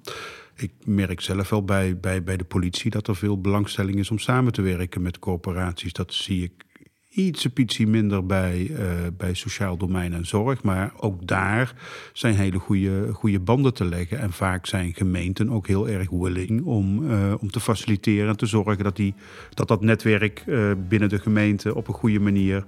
Ik 0.61 0.73
merk 0.85 1.21
zelf 1.21 1.49
wel 1.49 1.65
bij, 1.65 1.99
bij, 1.99 2.23
bij 2.23 2.37
de 2.37 2.45
politie 2.45 2.91
dat 2.91 3.09
er 3.09 3.17
veel 3.17 3.41
belangstelling 3.41 3.99
is 3.99 4.11
om 4.11 4.19
samen 4.19 4.53
te 4.53 4.62
werken 4.62 5.03
met 5.03 5.19
corporaties. 5.19 5.93
Dat 5.93 6.15
zie 6.15 6.43
ik 6.43 6.67
ietsje 7.09 7.87
minder 7.87 8.27
bij, 8.27 8.69
uh, 8.71 8.79
bij 9.17 9.35
sociaal 9.35 9.77
domein 9.77 10.12
en 10.12 10.27
zorg. 10.27 10.62
Maar 10.62 10.93
ook 10.97 11.27
daar 11.27 11.75
zijn 12.12 12.35
hele 12.35 12.59
goede, 12.59 13.12
goede 13.12 13.41
banden 13.41 13.75
te 13.75 13.85
leggen. 13.85 14.19
En 14.19 14.33
vaak 14.33 14.67
zijn 14.67 14.95
gemeenten 14.95 15.50
ook 15.50 15.67
heel 15.67 15.88
erg 15.88 16.11
willing 16.11 16.62
om, 16.62 17.11
uh, 17.11 17.35
om 17.41 17.50
te 17.50 17.61
faciliteren 17.61 18.29
en 18.29 18.37
te 18.37 18.47
zorgen 18.47 18.85
dat 18.85 18.97
die, 18.97 19.15
dat, 19.55 19.69
dat 19.69 19.83
netwerk 19.83 20.43
uh, 20.47 20.73
binnen 20.88 21.09
de 21.09 21.19
gemeente 21.19 21.75
op 21.75 21.88
een 21.88 21.95
goede 21.95 22.21
manier 22.21 22.65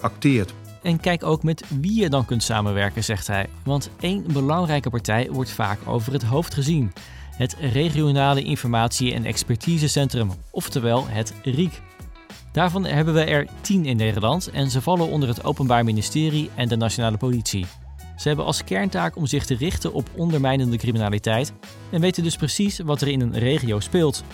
acteert. 0.00 0.54
En 0.82 1.00
kijk 1.00 1.24
ook 1.24 1.42
met 1.42 1.64
wie 1.80 2.00
je 2.00 2.08
dan 2.08 2.24
kunt 2.24 2.42
samenwerken, 2.42 3.04
zegt 3.04 3.26
hij. 3.26 3.48
Want 3.64 3.90
één 4.00 4.24
belangrijke 4.32 4.90
partij 4.90 5.28
wordt 5.30 5.50
vaak 5.50 5.78
over 5.84 6.12
het 6.12 6.22
hoofd 6.22 6.54
gezien. 6.54 6.92
Het 7.36 7.56
Regionale 7.60 8.42
Informatie- 8.42 9.14
en 9.14 9.24
Expertisecentrum, 9.24 10.30
oftewel 10.50 11.06
het 11.08 11.34
RIEK. 11.42 11.80
Daarvan 12.52 12.84
hebben 12.84 13.14
we 13.14 13.24
er 13.24 13.46
tien 13.60 13.84
in 13.84 13.96
Nederland 13.96 14.50
en 14.50 14.70
ze 14.70 14.80
vallen 14.80 15.08
onder 15.08 15.28
het 15.28 15.44
Openbaar 15.44 15.84
Ministerie 15.84 16.50
en 16.54 16.68
de 16.68 16.76
Nationale 16.76 17.16
Politie. 17.16 17.66
Ze 18.16 18.28
hebben 18.28 18.46
als 18.46 18.64
kerntaak 18.64 19.16
om 19.16 19.26
zich 19.26 19.44
te 19.44 19.54
richten 19.54 19.92
op 19.92 20.10
ondermijnende 20.14 20.76
criminaliteit 20.76 21.52
en 21.90 22.00
weten 22.00 22.22
dus 22.22 22.36
precies 22.36 22.78
wat 22.78 23.00
er 23.00 23.08
in 23.08 23.20
een 23.20 23.38
regio 23.38 23.80
speelt. 23.80 24.24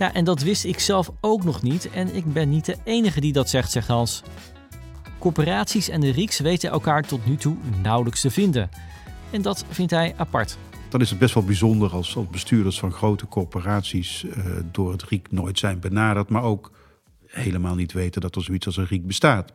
Ja, 0.00 0.14
en 0.14 0.24
dat 0.24 0.42
wist 0.42 0.64
ik 0.64 0.78
zelf 0.78 1.10
ook 1.20 1.44
nog 1.44 1.62
niet 1.62 1.90
en 1.90 2.14
ik 2.14 2.32
ben 2.32 2.48
niet 2.48 2.64
de 2.64 2.76
enige 2.84 3.20
die 3.20 3.32
dat 3.32 3.48
zegt, 3.48 3.70
zegt 3.70 3.88
Hans. 3.88 4.22
Corporaties 5.18 5.88
en 5.88 6.00
de 6.00 6.10
RIEKs 6.10 6.38
weten 6.38 6.70
elkaar 6.70 7.02
tot 7.02 7.26
nu 7.26 7.36
toe 7.36 7.56
nauwelijks 7.82 8.20
te 8.20 8.30
vinden. 8.30 8.68
En 9.30 9.42
dat 9.42 9.64
vindt 9.68 9.90
hij 9.90 10.14
apart. 10.16 10.58
Dan 10.88 11.00
is 11.00 11.10
het 11.10 11.18
best 11.18 11.34
wel 11.34 11.44
bijzonder 11.44 11.90
als, 11.90 12.16
bestuurders 12.30 12.78
van 12.78 12.92
grote 12.92 13.26
corporaties 13.26 14.24
uh, 14.24 14.34
door 14.70 14.92
het 14.92 15.02
RIEK 15.02 15.30
nooit 15.30 15.58
zijn 15.58 15.80
benaderd, 15.80 16.28
maar 16.28 16.42
ook 16.42 16.72
helemaal 17.26 17.74
niet 17.74 17.92
weten 17.92 18.20
dat 18.20 18.36
er 18.36 18.42
zoiets 18.42 18.66
als 18.66 18.76
een 18.76 18.86
Riek 18.86 19.06
bestaat. 19.06 19.52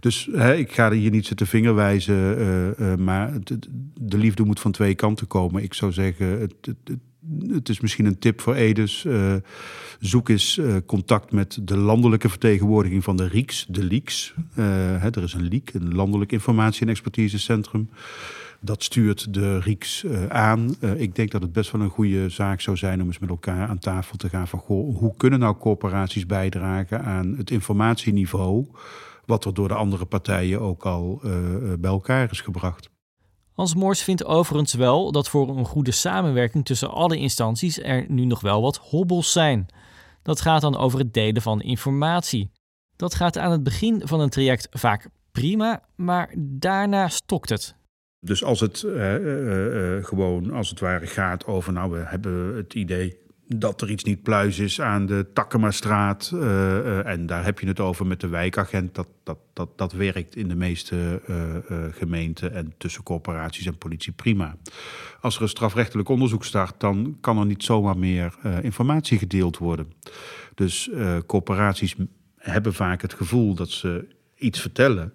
Dus 0.00 0.28
hè, 0.32 0.54
ik 0.54 0.72
ga 0.72 0.90
hier 0.90 1.10
niet 1.10 1.26
zitten 1.26 1.46
vingerwijzen, 1.46 2.38
uh, 2.38 2.88
uh, 2.88 2.94
maar 2.96 3.32
de 4.00 4.18
liefde 4.18 4.44
moet 4.44 4.60
van 4.60 4.72
twee 4.72 4.94
kanten 4.94 5.26
komen. 5.26 5.62
Ik 5.62 5.74
zou 5.74 5.92
zeggen, 5.92 6.40
het, 6.40 6.54
het 6.84 6.98
is 7.62 7.80
misschien 7.80 8.04
een 8.04 8.18
tip 8.18 8.40
voor 8.40 8.54
Edes. 8.54 9.04
Uh, 9.04 9.34
zoek 10.00 10.28
eens 10.28 10.60
contact 10.86 11.32
met 11.32 11.58
de 11.62 11.76
landelijke 11.76 12.28
vertegenwoordiging 12.28 13.04
van 13.04 13.16
de 13.16 13.28
RIEKS, 13.28 13.66
de 13.68 13.84
LIEKS. 13.84 14.34
Hè, 14.54 15.10
er 15.10 15.22
is 15.22 15.32
een 15.32 15.48
LIEK, 15.48 15.74
een 15.74 15.94
Landelijk 15.94 16.32
Informatie- 16.32 16.82
en 16.82 16.88
Expertisecentrum. 16.88 17.90
Dat 18.60 18.82
stuurt 18.82 19.34
de 19.34 19.58
RIEKS 19.58 20.04
aan. 20.28 20.76
Ik 20.96 21.14
denk 21.14 21.30
dat 21.30 21.42
het 21.42 21.52
best 21.52 21.70
wel 21.70 21.80
een 21.80 21.90
goede 21.90 22.28
zaak 22.28 22.60
zou 22.60 22.76
zijn 22.76 23.00
om 23.00 23.06
eens 23.06 23.18
met 23.18 23.30
elkaar 23.30 23.68
aan 23.68 23.78
tafel 23.78 24.16
te 24.16 24.28
gaan 24.28 24.48
van 24.48 24.58
goh, 24.58 24.98
hoe 24.98 25.14
kunnen 25.16 25.38
nou 25.38 25.56
corporaties 25.56 26.26
bijdragen 26.26 27.04
aan 27.04 27.34
het 27.36 27.50
informatieniveau 27.50 28.66
wat 29.26 29.44
er 29.44 29.54
door 29.54 29.68
de 29.68 29.74
andere 29.74 30.04
partijen 30.04 30.60
ook 30.60 30.84
al 30.84 31.20
bij 31.78 31.90
elkaar 31.90 32.30
is 32.30 32.40
gebracht. 32.40 32.92
Hans 33.54 33.74
Moors 33.74 34.02
vindt 34.02 34.24
overigens 34.24 34.74
wel 34.74 35.12
dat 35.12 35.28
voor 35.28 35.48
een 35.48 35.64
goede 35.64 35.90
samenwerking 35.90 36.64
tussen 36.64 36.90
alle 36.90 37.16
instanties 37.16 37.82
er 37.82 38.04
nu 38.08 38.24
nog 38.24 38.40
wel 38.40 38.62
wat 38.62 38.76
hobbels 38.76 39.32
zijn. 39.32 39.66
Dat 40.22 40.40
gaat 40.40 40.60
dan 40.60 40.76
over 40.76 40.98
het 40.98 41.14
delen 41.14 41.42
van 41.42 41.60
informatie. 41.60 42.50
Dat 42.96 43.14
gaat 43.14 43.38
aan 43.38 43.50
het 43.50 43.62
begin 43.62 44.02
van 44.04 44.20
een 44.20 44.28
traject 44.28 44.66
vaak 44.70 45.08
prima, 45.32 45.82
maar 45.96 46.34
daarna 46.36 47.08
stokt 47.08 47.48
het. 47.48 47.76
Dus 48.20 48.44
als 48.44 48.60
het 48.60 48.82
uh, 48.82 49.14
uh, 49.14 50.04
gewoon 50.04 50.50
als 50.50 50.70
het 50.70 50.80
ware 50.80 51.06
gaat 51.06 51.46
over, 51.46 51.72
nou, 51.72 51.90
we 51.90 52.04
hebben 52.06 52.56
het 52.56 52.74
idee 52.74 53.23
dat 53.58 53.80
er 53.80 53.90
iets 53.90 54.04
niet 54.04 54.22
pluis 54.22 54.58
is 54.58 54.80
aan 54.80 55.06
de 55.06 55.26
Takkemastraat. 55.32 56.30
Uh, 56.34 57.06
en 57.06 57.26
daar 57.26 57.44
heb 57.44 57.58
je 57.58 57.66
het 57.66 57.80
over 57.80 58.06
met 58.06 58.20
de 58.20 58.28
wijkagent. 58.28 58.94
Dat, 58.94 59.08
dat, 59.22 59.38
dat, 59.52 59.68
dat 59.76 59.92
werkt 59.92 60.36
in 60.36 60.48
de 60.48 60.54
meeste 60.54 61.20
gemeenten 61.92 62.54
en 62.54 62.74
tussen 62.78 63.02
corporaties 63.02 63.66
en 63.66 63.78
politie 63.78 64.12
prima. 64.12 64.56
Als 65.20 65.36
er 65.36 65.42
een 65.42 65.48
strafrechtelijk 65.48 66.08
onderzoek 66.08 66.44
start, 66.44 66.80
dan 66.80 67.16
kan 67.20 67.38
er 67.38 67.46
niet 67.46 67.64
zomaar 67.64 67.98
meer 67.98 68.34
informatie 68.62 69.18
gedeeld 69.18 69.58
worden. 69.58 69.92
Dus 70.54 70.90
corporaties 71.26 71.94
hebben 72.36 72.74
vaak 72.74 73.02
het 73.02 73.14
gevoel 73.14 73.54
dat 73.54 73.70
ze 73.70 74.06
iets 74.36 74.60
vertellen, 74.60 75.12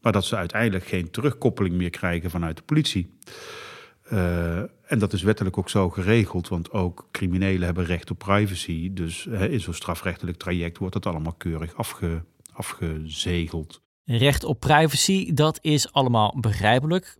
maar 0.00 0.12
dat 0.12 0.24
ze 0.24 0.36
uiteindelijk 0.36 0.84
geen 0.84 1.10
terugkoppeling 1.10 1.74
meer 1.74 1.90
krijgen 1.90 2.30
vanuit 2.30 2.56
de 2.56 2.62
politie. 2.62 3.18
Uh, 4.12 4.58
en 4.58 4.98
dat 4.98 5.12
is 5.12 5.22
wettelijk 5.22 5.58
ook 5.58 5.68
zo 5.68 5.90
geregeld, 5.90 6.48
want 6.48 6.70
ook 6.70 7.08
criminelen 7.10 7.62
hebben 7.62 7.84
recht 7.84 8.10
op 8.10 8.18
privacy. 8.18 8.92
Dus 8.92 9.26
in 9.26 9.60
zo'n 9.60 9.74
strafrechtelijk 9.74 10.36
traject 10.36 10.78
wordt 10.78 10.94
dat 10.94 11.06
allemaal 11.06 11.32
keurig 11.32 11.74
afge, 11.74 12.24
afgezegeld. 12.52 13.80
Recht 14.04 14.44
op 14.44 14.60
privacy, 14.60 15.32
dat 15.32 15.58
is 15.62 15.92
allemaal 15.92 16.36
begrijpelijk. 16.40 17.18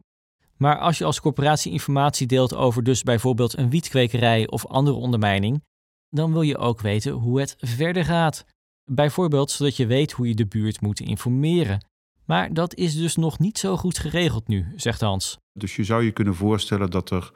Maar 0.57 0.79
als 0.79 0.99
je 0.99 1.05
als 1.05 1.21
corporatie 1.21 1.73
informatie 1.73 2.27
deelt 2.27 2.55
over 2.55 2.83
dus 2.83 3.03
bijvoorbeeld 3.03 3.59
een 3.59 3.71
wietkwekerij 3.71 4.49
of 4.49 4.67
andere 4.67 4.97
ondermijning, 4.97 5.65
dan 6.09 6.33
wil 6.33 6.43
je 6.43 6.59
ook 6.59 6.81
weten 6.81 7.13
hoe 7.13 7.41
het 7.41 7.57
verder 7.59 8.05
gaat. 8.05 8.45
Bijvoorbeeld 8.85 9.51
zodat 9.51 9.77
je 9.77 9.87
weet 9.87 10.13
hoe 10.13 10.29
je 10.29 10.35
de 10.35 10.47
buurt 10.47 10.81
moet 10.81 11.01
informeren. 11.01 11.85
Maar 12.31 12.53
dat 12.53 12.75
is 12.75 12.97
dus 12.97 13.17
nog 13.17 13.39
niet 13.39 13.59
zo 13.59 13.77
goed 13.77 13.99
geregeld 13.99 14.49
nu, 14.49 14.67
zegt 14.77 15.01
Hans. 15.01 15.39
Dus 15.53 15.77
je 15.77 15.85
zou 15.85 16.05
je 16.05 16.11
kunnen 16.11 16.35
voorstellen 16.35 16.91
dat 16.91 17.11
er 17.11 17.31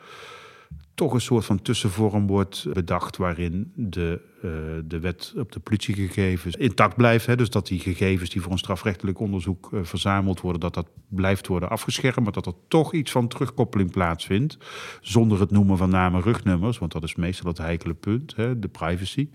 toch 0.95 1.13
een 1.13 1.21
soort 1.21 1.45
van 1.45 1.63
tussenvorm 1.63 2.27
wordt 2.27 2.67
bedacht 2.73 3.17
waarin 3.17 3.73
de, 3.77 4.21
uh, 4.37 4.51
de 4.85 5.01
wet 5.01 5.35
op 5.37 5.53
de 5.53 5.61
politiegegevens 5.61 6.57
intact 6.57 6.97
blijft. 6.97 7.27
Hè? 7.27 7.37
Dus 7.37 7.51
dat 7.51 7.67
die 7.67 7.81
gegevens 7.81 8.31
die 8.31 8.41
voor 8.43 8.53
een 8.53 8.59
strafrechtelijk 8.59 9.21
onderzoek 9.21 9.71
uh, 9.73 9.81
verzameld 9.83 10.41
worden, 10.41 10.61
dat 10.61 10.75
dat 10.75 10.89
blijft 11.09 11.47
worden 11.47 11.71
afgeschermd, 11.71 12.21
maar 12.21 12.33
dat 12.33 12.47
er 12.47 12.55
toch 12.69 12.93
iets 12.93 13.11
van 13.11 13.29
terugkoppeling 13.29 13.91
plaatsvindt. 13.91 14.59
Zonder 15.01 15.41
het 15.41 15.51
noemen 15.51 15.77
van 15.77 15.91
namen 15.91 16.23
rugnummers, 16.23 16.79
want 16.79 16.93
dat 16.93 17.03
is 17.03 17.15
meestal 17.15 17.49
het 17.49 17.59
heikele 17.59 17.95
punt, 17.95 18.37
hè? 18.37 18.59
de 18.59 18.69
privacy. 18.69 19.29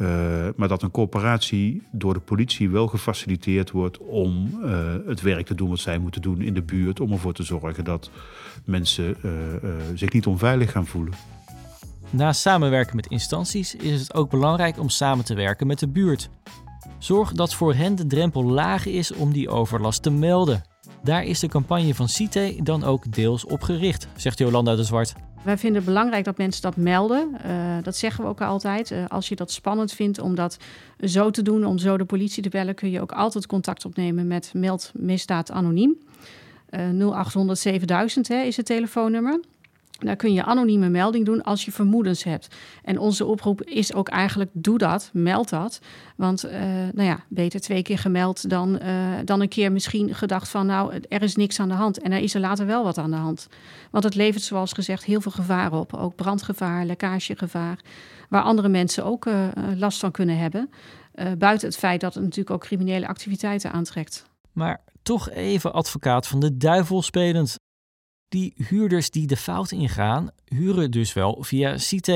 Uh, 0.00 0.48
maar 0.56 0.68
dat 0.68 0.82
een 0.82 0.90
corporatie 0.90 1.82
door 1.90 2.14
de 2.14 2.20
politie 2.20 2.70
wel 2.70 2.86
gefaciliteerd 2.86 3.70
wordt 3.70 3.98
om 3.98 4.58
uh, 4.62 4.94
het 5.06 5.20
werk 5.20 5.46
te 5.46 5.54
doen 5.54 5.68
wat 5.68 5.78
zij 5.78 5.98
moeten 5.98 6.22
doen 6.22 6.40
in 6.40 6.54
de 6.54 6.62
buurt. 6.62 7.00
Om 7.00 7.12
ervoor 7.12 7.32
te 7.32 7.42
zorgen 7.42 7.84
dat 7.84 8.10
mensen 8.64 9.16
uh, 9.24 9.30
zich 9.94 10.12
niet 10.12 10.26
onveilig 10.26 10.70
gaan 10.70 10.86
voelen. 10.86 11.14
Naast 12.10 12.40
samenwerken 12.40 12.96
met 12.96 13.06
instanties 13.06 13.74
is 13.74 14.00
het 14.00 14.14
ook 14.14 14.30
belangrijk 14.30 14.78
om 14.78 14.88
samen 14.88 15.24
te 15.24 15.34
werken 15.34 15.66
met 15.66 15.78
de 15.78 15.88
buurt. 15.88 16.30
Zorg 16.98 17.32
dat 17.32 17.54
voor 17.54 17.74
hen 17.74 17.94
de 17.94 18.06
drempel 18.06 18.44
laag 18.44 18.86
is 18.86 19.12
om 19.12 19.32
die 19.32 19.48
overlast 19.48 20.02
te 20.02 20.10
melden. 20.10 20.62
Daar 21.02 21.24
is 21.24 21.40
de 21.40 21.48
campagne 21.48 21.94
van 21.94 22.08
CITE 22.08 22.60
dan 22.62 22.84
ook 22.84 23.12
deels 23.12 23.44
op 23.44 23.62
gericht, 23.62 24.08
zegt 24.16 24.38
Jolanda 24.38 24.76
de 24.76 24.84
Zwart. 24.84 25.14
Wij 25.44 25.58
vinden 25.58 25.82
het 25.82 25.92
belangrijk 25.92 26.24
dat 26.24 26.38
mensen 26.38 26.62
dat 26.62 26.76
melden. 26.76 27.36
Uh, 27.46 27.76
dat 27.82 27.96
zeggen 27.96 28.24
we 28.24 28.30
ook 28.30 28.40
altijd. 28.40 28.90
Uh, 28.90 29.04
als 29.08 29.28
je 29.28 29.36
dat 29.36 29.50
spannend 29.50 29.92
vindt 29.92 30.18
om 30.18 30.34
dat 30.34 30.56
zo 31.00 31.30
te 31.30 31.42
doen, 31.42 31.64
om 31.64 31.78
zo 31.78 31.96
de 31.96 32.04
politie 32.04 32.42
te 32.42 32.48
bellen, 32.48 32.74
kun 32.74 32.90
je 32.90 33.00
ook 33.00 33.12
altijd 33.12 33.46
contact 33.46 33.84
opnemen 33.84 34.26
met 34.26 34.50
Meld 34.54 34.92
Misdaad 34.94 35.50
Anoniem. 35.50 35.98
Uh, 36.70 37.10
0800 37.10 37.58
7000 37.58 38.28
hè, 38.28 38.42
is 38.42 38.56
het 38.56 38.66
telefoonnummer. 38.66 39.40
Daar 40.04 40.16
kun 40.16 40.32
je 40.32 40.44
anonieme 40.44 40.88
melding 40.88 41.24
doen 41.24 41.42
als 41.42 41.64
je 41.64 41.72
vermoedens 41.72 42.24
hebt. 42.24 42.54
En 42.82 42.98
onze 42.98 43.24
oproep 43.24 43.62
is 43.62 43.94
ook 43.94 44.08
eigenlijk: 44.08 44.50
doe 44.52 44.78
dat, 44.78 45.10
meld 45.12 45.48
dat. 45.48 45.80
Want 46.16 46.44
uh, 46.44 46.52
nou 46.92 47.08
ja, 47.08 47.24
beter 47.28 47.60
twee 47.60 47.82
keer 47.82 47.98
gemeld 47.98 48.50
dan, 48.50 48.78
uh, 48.82 48.88
dan 49.24 49.40
een 49.40 49.48
keer 49.48 49.72
misschien 49.72 50.14
gedacht 50.14 50.48
van: 50.48 50.66
nou, 50.66 51.00
er 51.08 51.22
is 51.22 51.36
niks 51.36 51.60
aan 51.60 51.68
de 51.68 51.74
hand. 51.74 52.00
En 52.00 52.12
er 52.12 52.22
is 52.22 52.34
er 52.34 52.40
later 52.40 52.66
wel 52.66 52.84
wat 52.84 52.98
aan 52.98 53.10
de 53.10 53.16
hand. 53.16 53.48
Want 53.90 54.04
het 54.04 54.14
levert, 54.14 54.42
zoals 54.42 54.72
gezegd, 54.72 55.04
heel 55.04 55.20
veel 55.20 55.32
gevaar 55.32 55.72
op. 55.72 55.94
Ook 55.94 56.14
brandgevaar, 56.14 56.84
lekkagegevaar. 56.84 57.78
Waar 58.28 58.42
andere 58.42 58.68
mensen 58.68 59.04
ook 59.04 59.26
uh, 59.26 59.34
last 59.76 60.00
van 60.00 60.10
kunnen 60.10 60.38
hebben. 60.38 60.70
buiten 61.38 61.68
het 61.68 61.76
feit 61.76 62.00
dat 62.00 62.14
het 62.14 62.22
natuurlijk 62.22 62.50
ook 62.50 62.60
criminele 62.60 63.06
activiteiten 63.06 63.72
aantrekt. 63.72 64.30
Maar 64.52 64.80
toch 65.02 65.30
even 65.30 65.72
advocaat 65.72 66.26
van 66.26 66.40
de 66.40 66.56
duivel 66.56 67.02
spelend. 67.02 67.56
Die 68.32 68.54
huurders 68.68 69.10
die 69.10 69.26
de 69.26 69.36
fout 69.36 69.70
ingaan, 69.70 70.30
huren 70.44 70.90
dus 70.90 71.12
wel 71.12 71.38
via 71.40 71.74
CT. 71.74 72.10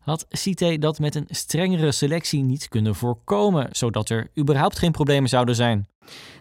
Had 0.00 0.26
CT 0.28 0.80
dat 0.80 0.98
met 0.98 1.14
een 1.14 1.26
strengere 1.28 1.92
selectie 1.92 2.42
niet 2.42 2.68
kunnen 2.68 2.94
voorkomen, 2.94 3.68
zodat 3.70 4.08
er 4.08 4.30
überhaupt 4.38 4.78
geen 4.78 4.92
problemen 4.92 5.28
zouden 5.28 5.54
zijn? 5.54 5.86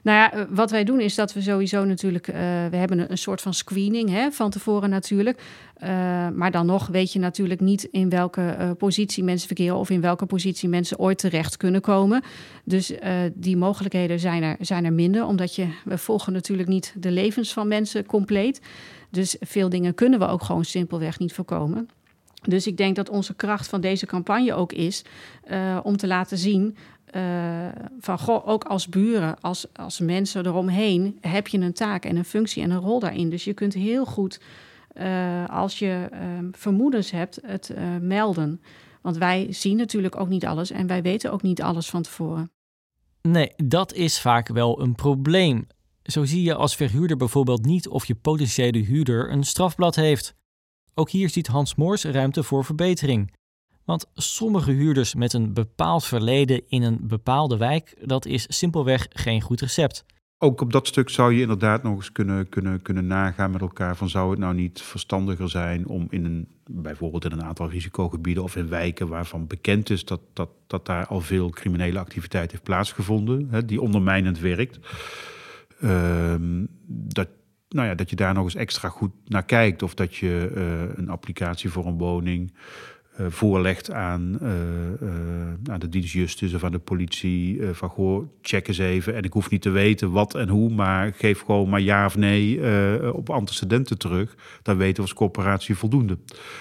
Nou 0.04 0.18
ja, 0.18 0.34
eh, 0.34 0.44
wat 0.50 0.72
wij 0.72 0.84
doen 0.84 1.00
is 1.00 1.16
dat 1.16 1.34
we 1.34 1.42
sowieso 1.42 1.86
natuurlijk, 1.86 2.28
uh, 2.28 2.36
we 2.70 2.76
hebben 2.76 3.12
een, 3.12 3.18
soort 3.18 3.42
van 3.42 3.54
screening 3.54 4.10
hè, 4.10 4.32
van 4.32 4.50
tevoren 4.50 4.90
natuurlijk. 4.90 5.42
Uh, 5.84 5.90
maar 6.30 6.52
dan 6.52 6.66
nog 6.66 6.88
weet 6.88 7.14
je 7.14 7.20
natuurlijk 7.20 7.60
niet 7.60 7.84
in 7.84 8.10
welke 8.10 8.76
positie 8.78 9.24
mensen 9.24 9.48
verkeren 9.48 9.76
of 9.76 9.90
in 9.90 10.02
welke 10.02 10.26
positie 10.26 10.70
mensen 10.70 11.00
ooit 11.00 11.18
terecht 11.18 11.58
kunnen 11.58 11.82
komen. 11.82 12.24
Dus 12.64 12.94
die 13.34 13.58
mogelijkheden 13.58 14.20
zijn 14.20 14.44
er, 14.44 14.56
zijn 14.60 14.86
er 14.86 14.94
minder, 14.94 15.26
omdat 15.26 15.56
je, 15.56 15.68
we 15.86 15.98
volgen 15.98 16.34
natuurlijk 16.34 16.70
niet 16.70 16.94
de 16.98 17.12
levens 17.12 17.54
van 17.54 17.68
mensen 17.68 18.06
compleet. 18.06 18.62
Dus 19.14 19.36
veel 19.40 19.70
dingen 19.70 19.94
kunnen 19.94 20.20
we 20.20 20.28
ook 20.28 20.44
gewoon 20.44 20.66
simpelweg 20.66 21.20
niet 21.20 21.34
voorkomen. 21.34 21.90
Dus 22.42 22.68
ik 22.68 22.78
denk 22.78 22.96
dat 22.96 23.10
onze 23.10 23.34
kracht 23.34 23.68
van 23.68 23.82
deze 23.82 24.06
campagne 24.06 24.54
ook 24.54 24.72
is 24.74 25.04
uh, 25.52 25.80
om 25.84 25.98
te 25.98 26.08
laten 26.08 26.38
zien. 26.38 26.78
Uh, 27.16 27.22
van 28.00 28.20
goh, 28.20 28.48
ook 28.48 28.64
als 28.64 28.88
buren, 28.90 29.40
als, 29.40 29.66
als 29.74 30.00
mensen 30.00 30.46
eromheen, 30.46 31.18
heb 31.22 31.48
je 31.48 31.60
een 31.60 31.74
taak 31.74 32.06
en 32.06 32.16
een 32.16 32.26
functie 32.26 32.64
en 32.64 32.72
een 32.72 32.80
rol 32.80 33.00
daarin. 33.00 33.30
Dus 33.30 33.44
je 33.44 33.54
kunt 33.54 33.74
heel 33.74 34.06
goed, 34.06 34.42
uh, 34.98 35.50
als 35.50 35.80
je 35.80 36.10
vermoedens 36.52 37.12
hebt, 37.12 37.40
het 37.46 37.74
melden. 38.02 38.62
Want 39.02 39.18
wij 39.18 39.48
zien 39.50 39.78
natuurlijk 39.78 40.20
ook 40.20 40.30
niet 40.30 40.46
alles 40.46 40.72
en 40.72 40.88
wij 40.88 41.02
weten 41.02 41.32
ook 41.32 41.42
niet 41.42 41.62
alles 41.62 41.90
van 41.90 42.02
tevoren. 42.02 42.52
Nee, 43.22 43.52
dat 43.56 43.94
is 43.94 44.22
vaak 44.22 44.48
wel 44.48 44.82
een 44.82 44.96
probleem. 44.96 45.68
Zo 46.04 46.26
zie 46.26 46.44
je 46.44 46.56
als 46.56 46.76
verhuurder 46.76 47.18
bijvoorbeeld 47.18 47.66
niet 47.66 47.88
of 47.88 48.06
je 48.06 48.16
potentiële 48.16 48.78
huurder 48.78 49.32
een 49.32 49.44
strafblad 49.44 49.96
heeft. 49.96 50.36
Ook 50.94 51.10
hier 51.10 51.30
ziet 51.30 51.48
Hans 51.48 51.76
Moors 51.76 52.04
ruimte 52.04 52.44
voor 52.44 52.66
verbetering. 52.66 53.34
Want 53.86 54.06
sommige 54.14 54.72
huurders 54.72 55.16
met 55.16 55.34
een 55.34 55.54
bepaald 55.54 56.06
verleden 56.06 56.62
in 56.68 56.84
een 56.84 57.00
bepaalde 57.02 57.58
wijk, 57.58 57.96
dat 58.02 58.26
is 58.26 58.46
simpelweg 58.48 59.08
geen 59.10 59.42
goed 59.42 59.62
recept. 59.62 60.06
Ook 60.38 60.62
op 60.62 60.72
dat 60.72 60.88
stuk 60.88 61.10
zou 61.10 61.34
je 61.34 61.42
inderdaad 61.42 61.84
nog 61.84 61.96
eens 61.96 62.12
kunnen, 62.12 62.50
kunnen, 62.50 62.82
kunnen 62.82 63.08
nagaan 63.08 63.52
met 63.52 63.62
elkaar 63.62 63.96
van 63.96 64.10
zou 64.10 64.30
het 64.30 64.40
nou 64.40 64.54
niet 64.54 64.82
verstandiger 64.82 65.50
zijn 65.50 65.88
om 65.88 66.08
in 66.10 66.26
een, 66.26 66.48
bijvoorbeeld 66.72 67.26
in 67.26 67.32
een 67.32 67.44
aantal 67.44 67.70
risicogebieden 67.70 68.44
of 68.44 68.56
in 68.56 68.70
wijken 68.70 69.08
waarvan 69.08 69.48
bekend 69.48 69.90
is 69.90 70.06
dat, 70.06 70.22
dat, 70.34 70.50
dat 70.68 70.86
daar 70.86 71.08
al 71.08 71.22
veel 71.22 71.50
criminele 71.50 72.00
activiteit 72.00 72.52
heeft 72.52 72.64
plaatsgevonden, 72.64 73.48
hè, 73.50 73.66
die 73.66 73.82
ondermijnend 73.82 74.40
werkt 74.40 74.80
dat, 76.88 77.28
nou 77.70 77.88
ja, 77.88 77.96
dat 77.96 78.10
je 78.10 78.16
daar 78.16 78.34
nog 78.34 78.44
eens 78.44 78.56
extra 78.56 78.90
goed 78.90 79.12
naar 79.26 79.46
kijkt. 79.46 79.84
Of 79.84 79.94
dat 79.94 80.16
je 80.16 80.52
uh, 80.56 80.98
een 80.98 81.10
applicatie 81.10 81.70
voor 81.70 81.86
een 81.86 81.98
woning 81.98 82.54
voorlegt 83.18 83.92
aan, 83.92 84.38
uh, 84.42 84.50
aan 85.74 85.80
de 85.80 85.90
dienst 85.90 86.56
of 86.56 86.64
aan 86.64 86.72
de 86.72 86.80
politie. 86.80 87.62
van 87.72 87.90
goh, 87.90 88.28
check 88.42 88.68
eens 88.68 88.78
even. 88.78 89.16
En 89.16 89.24
ik 89.24 89.34
hoef 89.34 89.50
niet 89.50 89.62
te 89.62 89.70
weten 89.70 90.12
wat 90.12 90.36
en 90.36 90.50
hoe, 90.50 90.74
maar 90.74 91.14
geef 91.16 91.42
gewoon 91.42 91.70
maar 91.70 91.82
ja 91.82 92.06
of 92.06 92.18
nee 92.18 92.62
op 93.14 93.30
antecedenten 93.30 93.98
terug. 93.98 94.36
Dan 94.62 94.78
weten 94.78 94.96
we 94.96 95.02
als 95.02 95.14
corporatie 95.14 95.76
voldoende. 95.76 96.18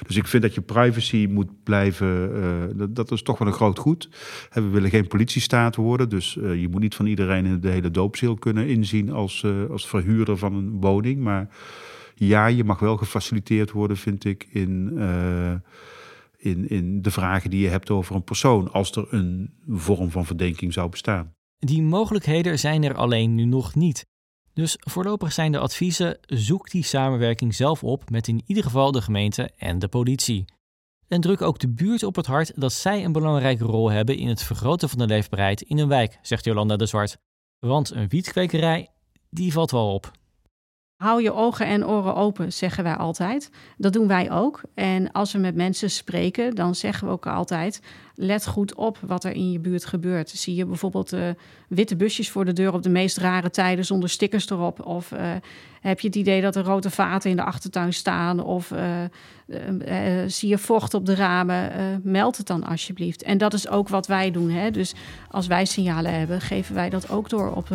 Dus 0.07 0.17
ik 0.17 0.27
vind 0.27 0.43
dat 0.43 0.55
je 0.55 0.61
privacy 0.61 1.27
moet 1.31 1.63
blijven. 1.63 2.31
Dat, 2.77 2.97
dat, 2.97 3.11
is 3.11 3.23
toch 3.23 3.39
wel 3.39 3.49
een 3.49 3.55
groot 3.55 3.79
goed. 3.79 4.09
we 4.53 4.69
willen 4.69 4.91
geen 4.91 5.07
politiestaat 5.07 5.77
worden. 5.77 6.09
Dus 6.09 6.33
je 6.35 6.69
moet 6.71 6.81
niet 6.81 6.95
van 6.95 7.07
iedereen 7.07 7.61
de 7.61 7.69
hele 7.69 7.91
doopzeel 7.91 8.35
kunnen 8.35 8.67
inzien 8.67 9.11
als, 9.11 9.47
als 9.71 9.89
verhuurder 9.89 10.37
van 10.37 10.55
een 10.55 10.81
woning. 10.81 11.21
Maar 11.21 11.49
ja, 12.15 12.47
je 12.47 12.65
mag 12.65 12.79
wel 12.79 12.97
gefaciliteerd 12.97 13.71
worden, 13.71 13.97
vind 13.97 14.25
ik, 14.25 14.47
in 14.51 14.99
in, 16.43 16.69
in 16.69 17.03
de 17.03 17.11
vragen 17.11 17.51
die 17.51 17.61
je 17.61 17.69
hebt 17.69 17.91
over 17.91 18.15
een 18.15 18.25
persoon, 18.25 18.73
als 18.73 18.91
er 18.91 19.07
een 19.11 19.55
vorm 19.69 20.11
van 20.11 20.27
verdenking 20.27 20.73
zou 20.73 20.89
bestaan. 20.89 21.35
Die 21.59 21.83
mogelijkheden 21.83 22.59
zijn 22.59 22.83
er 22.83 22.95
alleen 22.95 23.35
nu 23.35 23.45
nog 23.45 23.75
niet. 23.75 24.07
Dus 24.55 24.77
voorlopig 24.79 25.33
zijn 25.33 25.53
de 25.53 25.59
adviezen: 25.59 26.19
zoek 26.27 26.71
die 26.71 26.85
samenwerking 26.85 27.55
zelf 27.55 27.85
op 27.85 28.11
met 28.11 28.29
in 28.29 28.43
ieder 28.47 28.63
geval 28.63 28.93
de 28.93 29.03
gemeente 29.03 29.51
en 29.57 29.79
de 29.79 29.89
politie. 29.89 30.45
En 31.09 31.21
druk 31.21 31.43
ook 31.43 31.59
de 31.59 31.69
buurt 31.69 32.03
op 32.03 32.17
het 32.17 32.27
hart 32.27 32.61
dat 32.61 32.73
zij 32.73 33.05
een 33.05 33.13
belangrijke 33.13 33.65
rol 33.65 33.91
hebben 33.91 34.17
in 34.17 34.29
het 34.29 34.43
vergroten 34.43 34.89
van 34.89 34.99
de 34.99 35.07
leefbaarheid 35.07 35.61
in 35.61 35.79
een 35.79 35.89
wijk, 35.89 36.19
zegt 36.23 36.45
Jolanda 36.45 36.77
de 36.77 36.87
Zwart. 36.87 37.19
Want 37.59 37.91
een 37.91 38.09
wietkwekerij, 38.09 38.89
die 39.31 39.53
valt 39.53 39.71
wel 39.71 39.95
op. 39.95 40.13
Hou 41.03 41.23
je 41.23 41.33
ogen 41.33 41.67
en 41.67 41.87
oren 41.87 42.15
open, 42.15 42.53
zeggen 42.53 42.85
wij 42.85 42.97
altijd. 42.97 43.51
Dat 43.77 43.93
doen 43.93 44.07
wij 44.07 44.31
ook. 44.31 44.61
En 44.75 45.13
als 45.13 45.33
we 45.33 45.39
met 45.39 45.55
mensen 45.55 45.91
spreken, 45.91 46.55
dan 46.55 46.75
zeggen 46.75 47.07
we 47.07 47.13
ook 47.13 47.27
altijd: 47.27 47.81
let 48.15 48.47
goed 48.47 48.75
op 48.75 48.99
wat 49.07 49.25
er 49.25 49.33
in 49.33 49.53
je 49.53 49.59
buurt 49.59 49.85
gebeurt. 49.85 50.31
Zie 50.31 50.55
je 50.55 50.67
bijvoorbeeld 50.67 51.13
uh, 51.13 51.21
witte 51.69 51.97
busjes 51.97 52.31
voor 52.31 52.45
de 52.45 52.53
deur 52.53 52.73
op 52.73 52.83
de 52.83 52.89
meest 52.89 53.17
rare 53.17 53.51
tijden 53.51 53.85
zonder 53.85 54.09
stickers 54.09 54.51
erop? 54.51 54.87
Of 54.87 55.13
uh, 55.13 55.21
heb 55.81 56.01
je 56.01 56.07
het 56.07 56.17
idee 56.17 56.41
dat 56.41 56.57
er 56.57 56.65
rode 56.65 56.91
vaten 56.91 57.31
in 57.31 57.37
de 57.37 57.45
achtertuin 57.45 57.93
staan? 57.93 58.41
Of 58.41 58.71
uh, 58.71 58.81
zie 60.27 60.49
je 60.49 60.59
vocht 60.59 60.95
op 60.95 61.07
de 61.07 61.15
ramen? 61.15 62.01
meld 62.05 62.37
het 62.37 62.47
dan 62.47 62.65
alsjeblieft. 62.65 63.23
En 63.23 63.39
dat 63.39 63.53
is 63.53 63.69
ook 63.69 63.89
wat 63.89 64.07
wij 64.07 64.31
doen. 64.31 64.51
Hè? 64.51 64.71
Dus 64.71 64.95
als 65.31 65.47
wij 65.47 65.65
signalen 65.65 66.19
hebben, 66.19 66.41
geven 66.41 66.75
wij 66.75 66.91
dat 66.91 67.11
ook 67.11 67.29
door 67.29 67.53
op, 67.55 67.69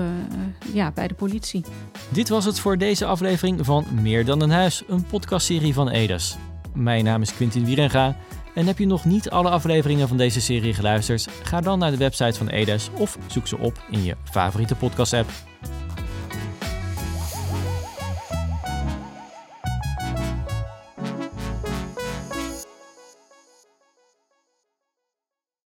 ja, 0.74 0.92
bij 0.92 1.08
de 1.08 1.14
politie. 1.14 1.64
Dit 2.10 2.30
was 2.30 2.46
het 2.46 2.60
voor 2.60 2.78
deze 2.78 3.06
aflevering 3.06 3.66
van 3.66 3.86
Meer 4.02 4.26
dan 4.26 4.42
een 4.42 4.52
huis, 4.52 4.84
een 4.88 5.06
podcastserie 5.06 5.74
van 5.74 5.90
Edes. 5.90 6.38
Mijn 6.74 7.04
naam 7.04 7.22
is 7.22 7.34
Quintin 7.34 7.66
Wierenga. 7.66 8.16
En 8.58 8.68
heb 8.68 8.78
je 8.78 8.86
nog 8.86 9.06
niet 9.06 9.30
alle 9.30 9.50
afleveringen 9.50 10.08
van 10.08 10.18
deze 10.18 10.42
serie 10.42 10.74
geluisterd? 10.74 11.28
Ga 11.44 11.62
dan 11.62 11.80
naar 11.80 11.92
de 11.92 11.98
website 11.98 12.38
van 12.38 12.48
Edes 12.48 12.90
of 12.94 13.18
zoek 13.28 13.48
ze 13.48 13.58
op 13.58 13.86
in 13.92 14.04
je 14.04 14.16
favoriete 14.24 14.76
podcast-app. 14.76 15.30